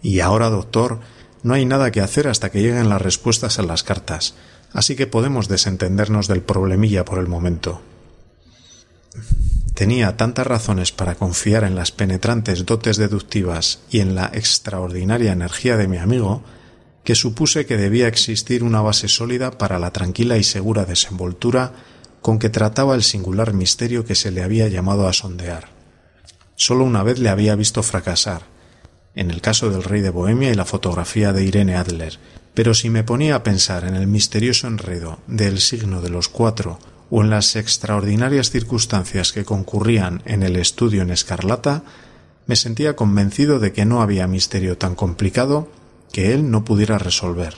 [0.03, 1.01] Y ahora, doctor,
[1.43, 4.35] no hay nada que hacer hasta que lleguen las respuestas a las cartas,
[4.73, 7.83] así que podemos desentendernos del problemilla por el momento.
[9.81, 15.79] Tenía tantas razones para confiar en las penetrantes dotes deductivas y en la extraordinaria energía
[15.79, 16.43] de mi amigo
[17.03, 21.73] que supuse que debía existir una base sólida para la tranquila y segura desenvoltura
[22.21, 25.69] con que trataba el singular misterio que se le había llamado a sondear.
[26.57, 28.43] Solo una vez le había visto fracasar,
[29.15, 32.19] en el caso del rey de Bohemia y la fotografía de Irene Adler,
[32.53, 36.79] pero si me ponía a pensar en el misterioso enredo del signo de los cuatro
[37.11, 41.83] o en las extraordinarias circunstancias que concurrían en el estudio en escarlata,
[42.47, 45.69] me sentía convencido de que no había misterio tan complicado
[46.13, 47.57] que él no pudiera resolver.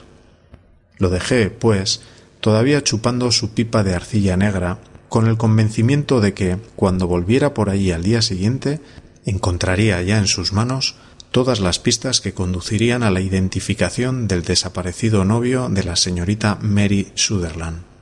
[0.97, 2.01] Lo dejé, pues,
[2.41, 7.69] todavía chupando su pipa de arcilla negra, con el convencimiento de que, cuando volviera por
[7.69, 8.79] allí al día siguiente,
[9.25, 10.95] encontraría ya en sus manos
[11.31, 17.11] todas las pistas que conducirían a la identificación del desaparecido novio de la señorita Mary
[17.15, 17.92] Sutherland.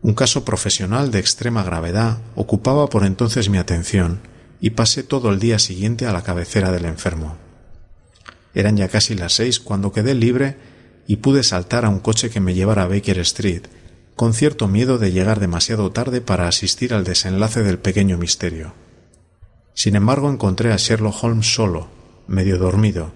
[0.00, 4.20] Un caso profesional de extrema gravedad ocupaba por entonces mi atención
[4.60, 7.36] y pasé todo el día siguiente a la cabecera del enfermo.
[8.54, 10.56] Eran ya casi las seis cuando quedé libre
[11.06, 13.62] y pude saltar a un coche que me llevara a Baker Street,
[14.14, 18.74] con cierto miedo de llegar demasiado tarde para asistir al desenlace del pequeño misterio.
[19.74, 21.88] Sin embargo, encontré a Sherlock Holmes solo,
[22.26, 23.12] medio dormido,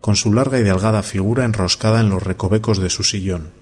[0.00, 3.52] con su larga y delgada figura enroscada en los recovecos de su sillón,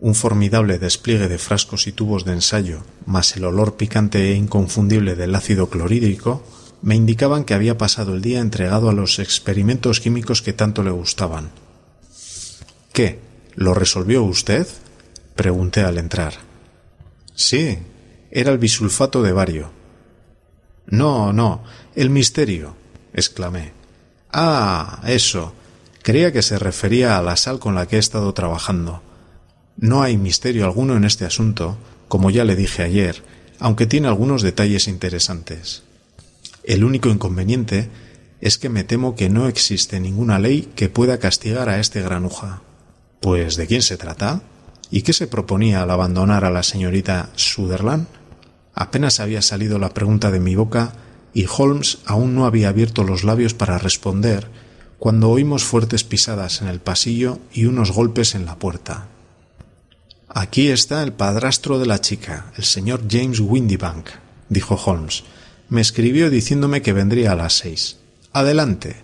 [0.00, 5.16] un formidable despliegue de frascos y tubos de ensayo, más el olor picante e inconfundible
[5.16, 6.44] del ácido clorhídrico,
[6.82, 10.90] me indicaban que había pasado el día entregado a los experimentos químicos que tanto le
[10.90, 11.50] gustaban.
[12.92, 13.18] ¿Qué?
[13.54, 14.66] ¿Lo resolvió usted?
[15.34, 16.34] pregunté al entrar.
[17.34, 17.78] Sí,
[18.30, 19.70] era el bisulfato de bario.
[20.86, 22.74] No, no, el misterio,
[23.12, 23.72] exclamé.
[24.32, 25.54] Ah, eso.
[26.02, 29.02] Creía que se refería a la sal con la que he estado trabajando.
[29.80, 33.22] No hay misterio alguno en este asunto, como ya le dije ayer,
[33.60, 35.84] aunque tiene algunos detalles interesantes.
[36.64, 37.88] El único inconveniente
[38.40, 42.60] es que me temo que no existe ninguna ley que pueda castigar a este granuja.
[43.20, 44.42] Pues ¿de quién se trata?
[44.90, 48.08] ¿Y qué se proponía al abandonar a la señorita Sutherland?
[48.74, 50.94] Apenas había salido la pregunta de mi boca
[51.32, 54.48] y Holmes aún no había abierto los labios para responder
[54.98, 59.06] cuando oímos fuertes pisadas en el pasillo y unos golpes en la puerta.
[60.28, 64.10] Aquí está el padrastro de la chica, el señor James Windybank,
[64.50, 65.24] dijo Holmes.
[65.70, 67.96] Me escribió diciéndome que vendría a las seis.
[68.32, 68.96] Adelante.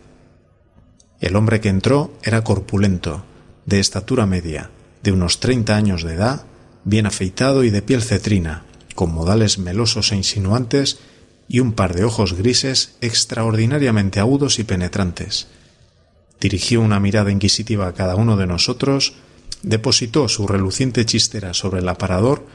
[1.20, 3.24] El hombre que entró era corpulento,
[3.64, 4.70] de estatura media,
[5.02, 6.44] de unos treinta años de edad,
[6.84, 10.98] bien afeitado y de piel cetrina, con modales melosos e insinuantes
[11.48, 15.46] y un par de ojos grises extraordinariamente agudos y penetrantes.
[16.38, 19.14] Dirigió una mirada inquisitiva a cada uno de nosotros,
[19.64, 22.46] depositó su reluciente chistera sobre el aparador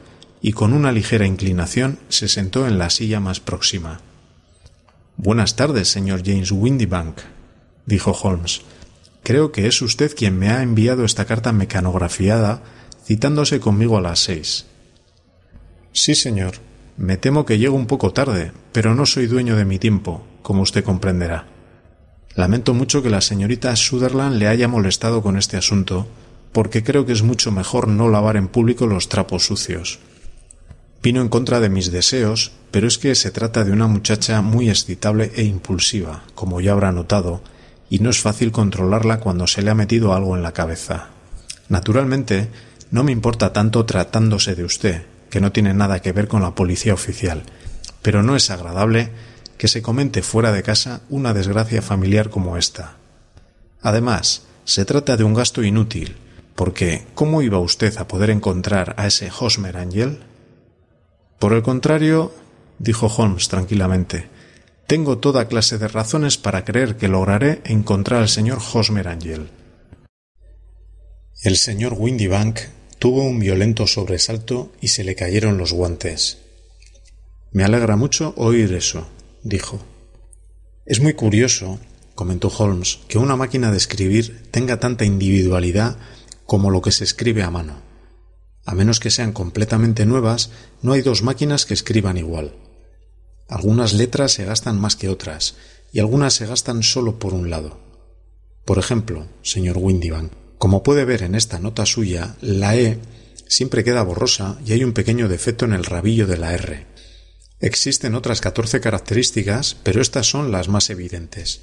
[0.42, 4.00] y con una ligera inclinación se sentó en la silla más próxima.
[5.18, 7.18] Buenas tardes, señor James Windybank,
[7.86, 8.62] dijo Holmes.
[9.24, 12.62] Creo que es usted quien me ha enviado esta carta mecanografiada
[13.04, 14.68] citándose conmigo a las seis.
[15.92, 16.54] Sí, señor,
[16.96, 20.62] me temo que llego un poco tarde, pero no soy dueño de mi tiempo, como
[20.62, 21.48] usted comprenderá.
[22.36, 26.08] Lamento mucho que la señorita Sutherland le haya molestado con este asunto,
[26.52, 30.00] porque creo que es mucho mejor no lavar en público los trapos sucios.
[31.02, 34.70] Vino en contra de mis deseos, pero es que se trata de una muchacha muy
[34.70, 37.42] excitable e impulsiva, como ya habrá notado,
[37.90, 41.10] y no es fácil controlarla cuando se le ha metido algo en la cabeza.
[41.70, 42.50] Naturalmente,
[42.92, 46.56] no me importa tanto tratándose de usted, que no tiene nada que ver con la
[46.56, 47.44] policía oficial,
[48.02, 49.12] pero no es agradable
[49.58, 52.98] que se comente fuera de casa una desgracia familiar como esta.
[53.82, 56.16] Además, se trata de un gasto inútil,
[56.60, 60.20] porque ¿cómo iba usted a poder encontrar a ese Hosmer Angel?
[61.40, 62.34] Por el contrario,
[62.80, 64.28] dijo Holmes tranquilamente,
[64.86, 69.50] tengo toda clase de razones para creer que lograré encontrar al señor Hosmer Angel.
[71.44, 72.60] El señor Windybank
[73.00, 76.40] tuvo un violento sobresalto y se le cayeron los guantes.
[77.54, 79.08] Me alegra mucho oír eso,
[79.44, 79.80] dijo.
[80.86, 81.80] Es muy curioso,
[82.16, 85.96] comentó Holmes, que una máquina de escribir tenga tanta individualidad
[86.50, 87.76] como lo que se escribe a mano.
[88.66, 90.50] A menos que sean completamente nuevas,
[90.82, 92.56] no hay dos máquinas que escriban igual.
[93.48, 95.56] Algunas letras se gastan más que otras,
[95.94, 97.80] y algunas se gastan solo por un lado.
[98.66, 103.00] Por ejemplo, señor Windybank, como puede ver en esta nota suya, la E
[103.48, 106.88] siempre queda borrosa y hay un pequeño defecto en el rabillo de la R.
[107.60, 111.62] Existen otras catorce características, pero estas son las más evidentes.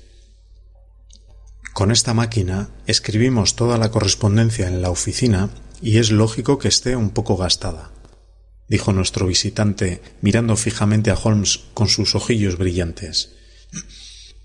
[1.72, 5.50] Con esta máquina escribimos toda la correspondencia en la oficina
[5.82, 7.92] y es lógico que esté un poco gastada,
[8.68, 13.32] dijo nuestro visitante, mirando fijamente a Holmes con sus ojillos brillantes.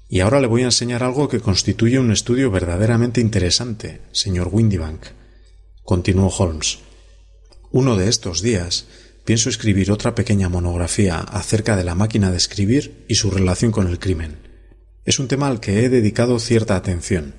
[0.09, 5.05] Y ahora le voy a enseñar algo que constituye un estudio verdaderamente interesante, señor Windybank,
[5.83, 6.79] continuó Holmes.
[7.71, 8.87] Uno de estos días
[9.23, 13.87] pienso escribir otra pequeña monografía acerca de la máquina de escribir y su relación con
[13.87, 14.50] el crimen.
[15.03, 17.33] Es un tema al que he dedicado cierta atención.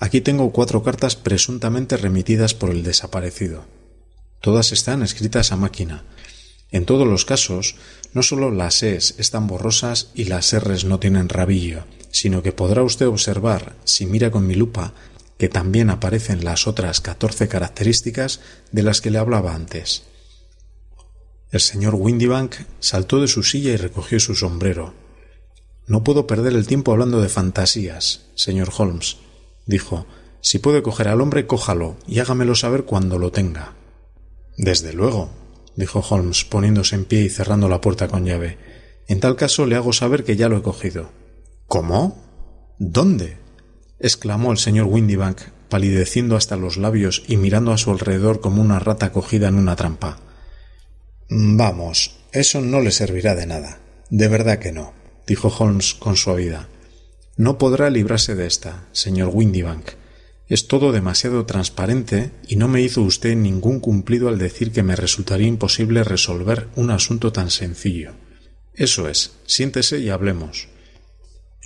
[0.00, 3.66] Aquí tengo cuatro cartas presuntamente remitidas por el desaparecido.
[4.40, 6.04] Todas están escritas a máquina.
[6.70, 7.76] En todos los casos,
[8.14, 12.82] no solo las es están borrosas y las R's no tienen rabillo, sino que podrá
[12.82, 14.94] usted observar, si mira con mi lupa,
[15.36, 18.40] que también aparecen las otras catorce características
[18.72, 20.04] de las que le hablaba antes.
[21.50, 25.07] El señor Windybank saltó de su silla y recogió su sombrero.
[25.88, 29.16] No puedo perder el tiempo hablando de fantasías, señor Holmes,
[29.66, 30.06] dijo,
[30.42, 33.74] si puede coger al hombre, cójalo y hágamelo saber cuando lo tenga.
[34.58, 35.30] Desde luego,
[35.76, 38.58] dijo Holmes, poniéndose en pie y cerrando la puerta con llave.
[39.08, 41.10] En tal caso le hago saber que ya lo he cogido.
[41.66, 42.22] ¿Cómo?
[42.78, 43.38] ¿Dónde?
[43.98, 48.78] exclamó el señor Windybank, palideciendo hasta los labios y mirando a su alrededor como una
[48.78, 50.20] rata cogida en una trampa.
[51.30, 53.80] Vamos, eso no le servirá de nada.
[54.10, 54.92] De verdad que no,
[55.28, 56.66] dijo Holmes con suavidad.
[57.36, 59.90] No podrá librarse de esta, señor Windybank.
[60.48, 64.96] Es todo demasiado transparente y no me hizo usted ningún cumplido al decir que me
[64.96, 68.12] resultaría imposible resolver un asunto tan sencillo.
[68.74, 70.68] Eso es, siéntese y hablemos.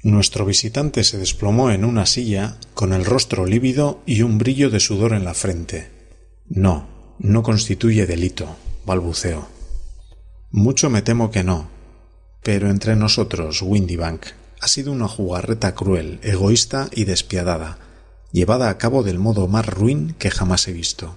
[0.03, 4.81] Nuestro visitante se desplomó en una silla con el rostro lívido y un brillo de
[4.81, 5.91] sudor en la frente.
[6.49, 9.47] No, no constituye delito, balbuceó.
[10.51, 11.71] Mucho me temo que no.
[12.43, 14.27] Pero entre nosotros, Windybank,
[14.61, 17.79] ha sido una jugarreta cruel, egoísta y despiadada,
[18.33, 21.17] llevada a cabo del modo más ruin que jamás he visto.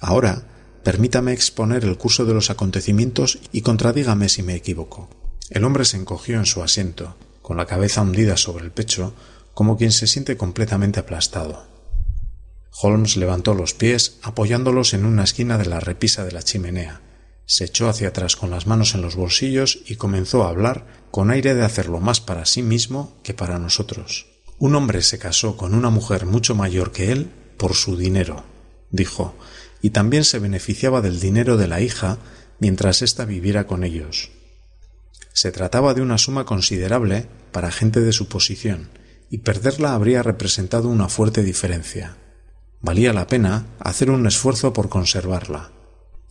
[0.00, 0.42] Ahora,
[0.82, 5.08] permítame exponer el curso de los acontecimientos y contradígame si me equivoco.
[5.50, 9.14] El hombre se encogió en su asiento, con la cabeza hundida sobre el pecho,
[9.52, 11.66] como quien se siente completamente aplastado.
[12.82, 17.00] Holmes levantó los pies, apoyándolos en una esquina de la repisa de la chimenea,
[17.50, 21.32] se echó hacia atrás con las manos en los bolsillos y comenzó a hablar con
[21.32, 24.28] aire de hacerlo más para sí mismo que para nosotros.
[24.60, 28.44] Un hombre se casó con una mujer mucho mayor que él por su dinero,
[28.92, 29.34] dijo,
[29.82, 32.18] y también se beneficiaba del dinero de la hija
[32.60, 34.30] mientras ésta viviera con ellos.
[35.32, 38.90] Se trataba de una suma considerable para gente de su posición,
[39.28, 42.16] y perderla habría representado una fuerte diferencia.
[42.80, 45.72] Valía la pena hacer un esfuerzo por conservarla.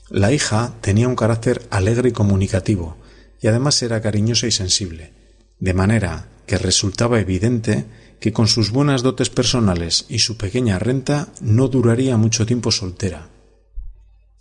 [0.10, 2.98] La hija tenía un carácter alegre y comunicativo,
[3.42, 5.14] y además era cariñosa y sensible,
[5.60, 7.86] de manera que resultaba evidente
[8.20, 13.30] que con sus buenas dotes personales y su pequeña renta no duraría mucho tiempo soltera.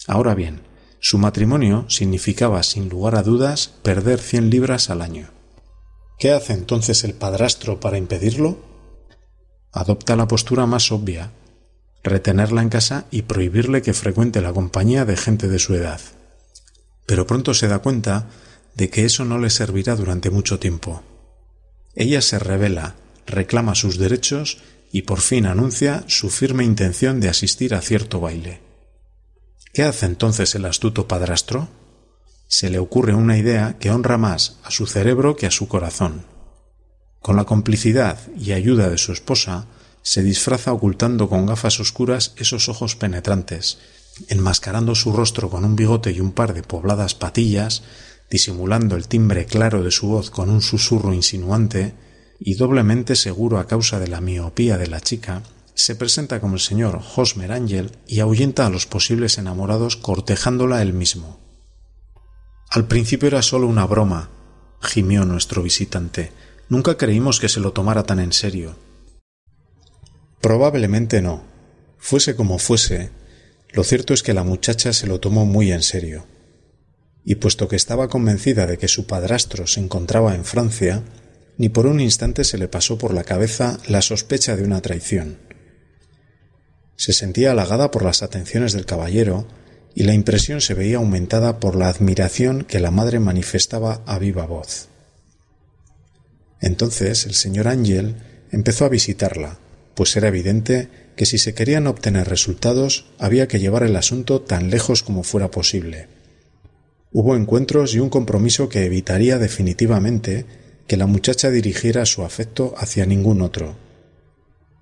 [0.06, 0.62] Ahora bien,
[1.00, 5.28] su matrimonio significaba sin lugar a dudas perder cien libras al año.
[6.18, 8.58] ¿Qué hace entonces el padrastro para impedirlo?
[9.70, 11.30] Adopta la postura más obvia,
[12.02, 16.00] retenerla en casa y prohibirle que frecuente la compañía de gente de su edad.
[17.06, 18.28] Pero pronto se da cuenta
[18.74, 21.02] de que eso no le servirá durante mucho tiempo.
[21.94, 22.94] Ella se revela,
[23.26, 24.58] reclama sus derechos
[24.92, 28.60] y por fin anuncia su firme intención de asistir a cierto baile.
[29.72, 31.68] ¿Qué hace entonces el astuto padrastro?
[32.46, 36.24] Se le ocurre una idea que honra más a su cerebro que a su corazón.
[37.20, 39.66] Con la complicidad y ayuda de su esposa,
[40.02, 43.78] se disfraza ocultando con gafas oscuras esos ojos penetrantes,
[44.28, 47.82] enmascarando su rostro con un bigote y un par de pobladas patillas,
[48.30, 51.94] disimulando el timbre claro de su voz con un susurro insinuante,
[52.40, 55.42] y doblemente seguro a causa de la miopía de la chica,
[55.74, 60.92] se presenta como el señor Hosmer Angel y ahuyenta a los posibles enamorados cortejándola él
[60.92, 61.38] mismo.
[62.70, 64.28] Al principio era solo una broma,
[64.80, 66.32] gimió nuestro visitante.
[66.68, 68.76] Nunca creímos que se lo tomara tan en serio.
[70.40, 71.44] Probablemente no.
[71.98, 73.10] Fuese como fuese,
[73.70, 76.26] lo cierto es que la muchacha se lo tomó muy en serio.
[77.24, 81.02] Y puesto que estaba convencida de que su padrastro se encontraba en Francia,
[81.58, 85.38] ni por un instante se le pasó por la cabeza la sospecha de una traición.
[86.96, 89.46] Se sentía halagada por las atenciones del caballero
[89.94, 94.46] y la impresión se veía aumentada por la admiración que la madre manifestaba a viva
[94.46, 94.88] voz.
[96.60, 98.16] Entonces el señor Ángel
[98.50, 99.58] empezó a visitarla,
[99.98, 104.70] pues era evidente que si se querían obtener resultados había que llevar el asunto tan
[104.70, 106.06] lejos como fuera posible.
[107.10, 110.46] Hubo encuentros y un compromiso que evitaría definitivamente
[110.86, 113.74] que la muchacha dirigiera su afecto hacia ningún otro.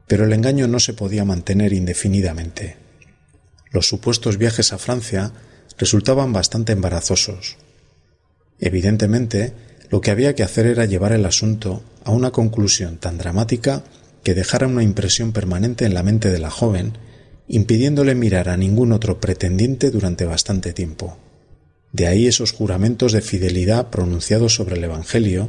[0.06, 2.76] Pero el engaño no se podía mantener indefinidamente.
[3.70, 5.32] Los supuestos viajes a Francia
[5.78, 7.56] resultaban bastante embarazosos.
[8.60, 9.54] Evidentemente,
[9.88, 13.82] lo que había que hacer era llevar el asunto a una conclusión tan dramática
[14.26, 16.98] que dejara una impresión permanente en la mente de la joven,
[17.46, 21.16] impidiéndole mirar a ningún otro pretendiente durante bastante tiempo.
[21.92, 25.48] De ahí esos juramentos de fidelidad pronunciados sobre el Evangelio,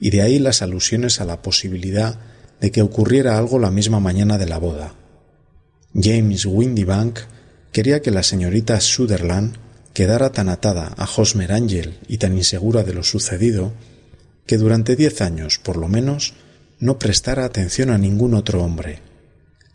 [0.00, 2.18] y de ahí las alusiones a la posibilidad
[2.58, 4.94] de que ocurriera algo la misma mañana de la boda.
[5.92, 7.18] James Windybank
[7.70, 9.56] quería que la señorita Sutherland
[9.92, 13.74] quedara tan atada a Hosmer Angel y tan insegura de lo sucedido
[14.46, 16.32] que durante diez años, por lo menos,
[16.80, 19.00] no prestara atención a ningún otro hombre.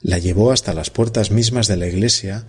[0.02, 2.46] La llevó hasta las puertas mismas de la iglesia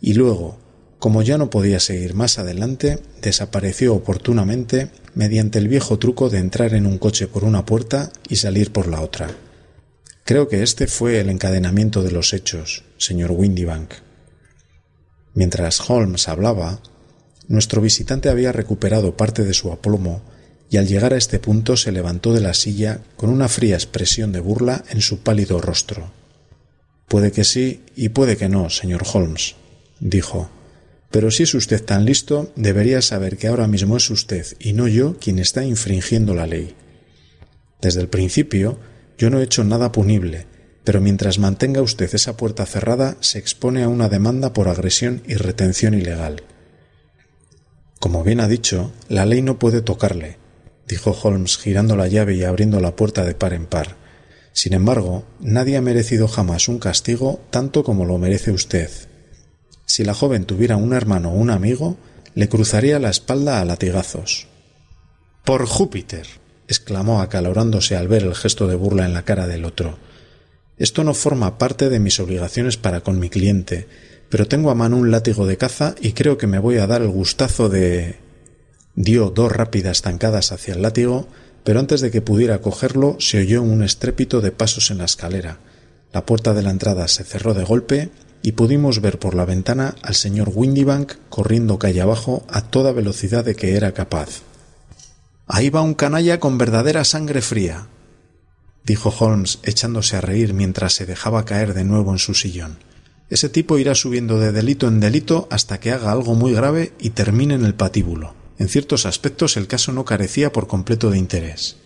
[0.00, 0.58] y luego,
[0.98, 6.74] como ya no podía seguir más adelante, desapareció oportunamente mediante el viejo truco de entrar
[6.74, 9.28] en un coche por una puerta y salir por la otra.
[10.24, 13.94] Creo que este fue el encadenamiento de los hechos, señor Windybank.
[15.34, 16.80] Mientras Holmes hablaba,
[17.46, 20.22] nuestro visitante había recuperado parte de su aplomo
[20.70, 24.32] y al llegar a este punto se levantó de la silla con una fría expresión
[24.32, 26.10] de burla en su pálido rostro.
[27.06, 29.54] Puede que sí y puede que no, señor Holmes,
[29.98, 30.50] dijo.
[31.10, 34.88] Pero si es usted tan listo, debería saber que ahora mismo es usted y no
[34.88, 36.74] yo quien está infringiendo la ley.
[37.80, 38.78] Desde el principio,
[39.16, 40.46] yo no he hecho nada punible,
[40.84, 45.34] pero mientras mantenga usted esa puerta cerrada, se expone a una demanda por agresión y
[45.34, 46.42] retención ilegal.
[48.00, 50.37] Como bien ha dicho, la ley no puede tocarle,
[50.88, 53.96] dijo Holmes girando la llave y abriendo la puerta de par en par.
[54.52, 58.90] Sin embargo, nadie ha merecido jamás un castigo tanto como lo merece usted.
[59.86, 61.96] Si la joven tuviera un hermano o un amigo,
[62.34, 64.48] le cruzaría la espalda a latigazos.
[65.44, 66.26] Por Júpiter.
[66.66, 69.98] exclamó acalorándose al ver el gesto de burla en la cara del otro.
[70.76, 73.88] Esto no forma parte de mis obligaciones para con mi cliente,
[74.28, 77.00] pero tengo a mano un látigo de caza y creo que me voy a dar
[77.00, 78.16] el gustazo de
[79.00, 81.28] dio dos rápidas zancadas hacia el látigo,
[81.62, 85.60] pero antes de que pudiera cogerlo se oyó un estrépito de pasos en la escalera.
[86.12, 88.10] La puerta de la entrada se cerró de golpe
[88.42, 93.44] y pudimos ver por la ventana al señor Windybank corriendo calle abajo a toda velocidad
[93.44, 94.40] de que era capaz.
[95.46, 97.86] Ahí va un canalla con verdadera sangre fría,
[98.84, 102.78] dijo Holmes echándose a reír mientras se dejaba caer de nuevo en su sillón.
[103.30, 107.10] Ese tipo irá subiendo de delito en delito hasta que haga algo muy grave y
[107.10, 108.37] termine en el patíbulo.
[108.58, 111.76] En ciertos aspectos el caso no carecía por completo de interés.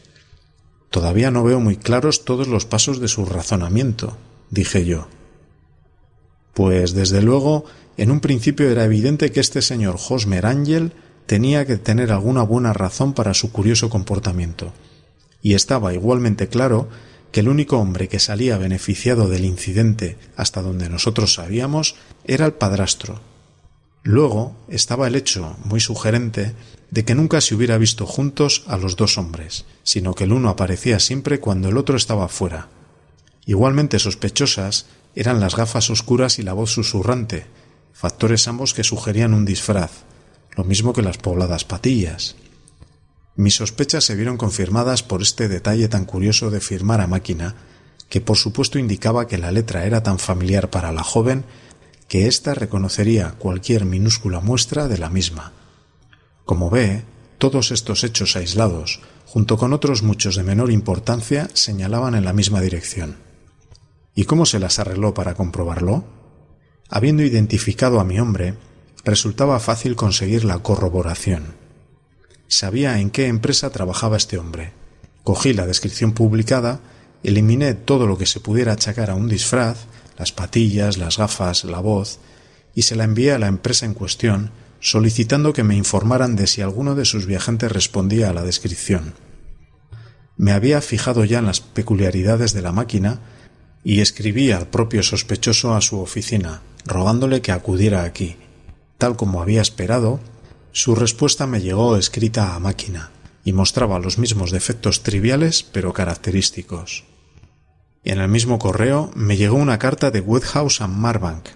[0.91, 4.17] Todavía no veo muy claros todos los pasos de su razonamiento,
[4.51, 5.09] dije yo.
[6.55, 7.65] Pues desde luego,
[7.97, 10.93] en un principio era evidente que este señor Hosmer Angel
[11.27, 14.73] tenía que tener alguna buena razón para su curioso comportamiento,
[15.41, 16.89] y estaba igualmente claro
[17.31, 22.53] que el único hombre que salía beneficiado del incidente hasta donde nosotros sabíamos era el
[22.53, 23.21] padrastro,
[24.03, 26.55] Luego estaba el hecho muy sugerente
[26.91, 30.49] de que nunca se hubiera visto juntos a los dos hombres, sino que el uno
[30.49, 32.69] aparecía siempre cuando el otro estaba fuera.
[33.47, 37.47] Igualmente sospechosas eran las gafas oscuras y la voz susurrante,
[37.93, 39.91] factores ambos que sugerían un disfraz,
[40.57, 42.37] lo mismo que las pobladas patillas.
[43.37, 47.55] Mis sospechas se vieron confirmadas por este detalle tan curioso de firmar a máquina,
[48.09, 51.45] que por supuesto indicaba que la letra era tan familiar para la joven
[52.13, 55.55] que ésta reconocería cualquier minúscula muestra de la misma.
[56.45, 57.05] Como ve,
[57.39, 62.61] todos estos hechos aislados, junto con otros muchos de menor importancia, señalaban en la misma
[62.61, 63.17] dirección.
[64.15, 66.05] ¿Y cómo se las arregló para comprobarlo?
[66.91, 68.57] Habiendo identificado a mi hombre,
[69.07, 71.55] resultaba fácil conseguir la corroboración.
[72.47, 74.75] Sabía en qué empresa trabajaba este hombre.
[75.25, 76.81] Cogí la descripción publicada,
[77.23, 79.87] eliminé todo lo que se pudiera achacar a un disfraz,
[80.19, 82.19] las patillas, las gafas, la voz,
[82.75, 84.51] y se la envié a la empresa en cuestión,
[84.81, 89.15] solicitando que me informaran de si alguno de sus viajantes respondía a la descripción.
[90.37, 93.21] Me había fijado ya en las peculiaridades de la máquina
[93.85, 98.37] y escribí al propio sospechoso a su oficina, rogándole que acudiera aquí.
[98.99, 100.21] Tal como había esperado,
[100.73, 103.11] su respuesta me llegó escrita a máquina
[103.45, 107.05] y mostraba los mismos defectos triviales pero característicos.
[108.05, 111.49] Y en el mismo correo me llegó una carta de Woodhouse and Marbank,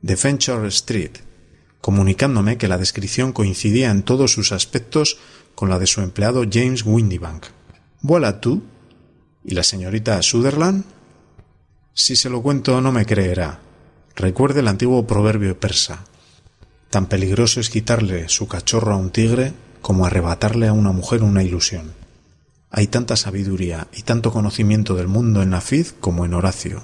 [0.00, 1.12] de Venture Street,
[1.80, 5.18] comunicándome que la descripción coincidía en todos sus aspectos
[5.54, 7.46] con la de su empleado James Windybank.
[8.02, 8.62] ¿Voilà tú?
[9.44, 10.84] ¿Y la señorita Sutherland?
[11.94, 13.60] Si se lo cuento no me creerá.
[14.14, 16.04] Recuerde el antiguo proverbio persa.
[16.90, 19.52] Tan peligroso es quitarle su cachorro a un tigre
[19.82, 22.05] como arrebatarle a una mujer una ilusión.
[22.76, 26.82] Hay tanta sabiduría y tanto conocimiento del mundo en Nafid como en Horacio.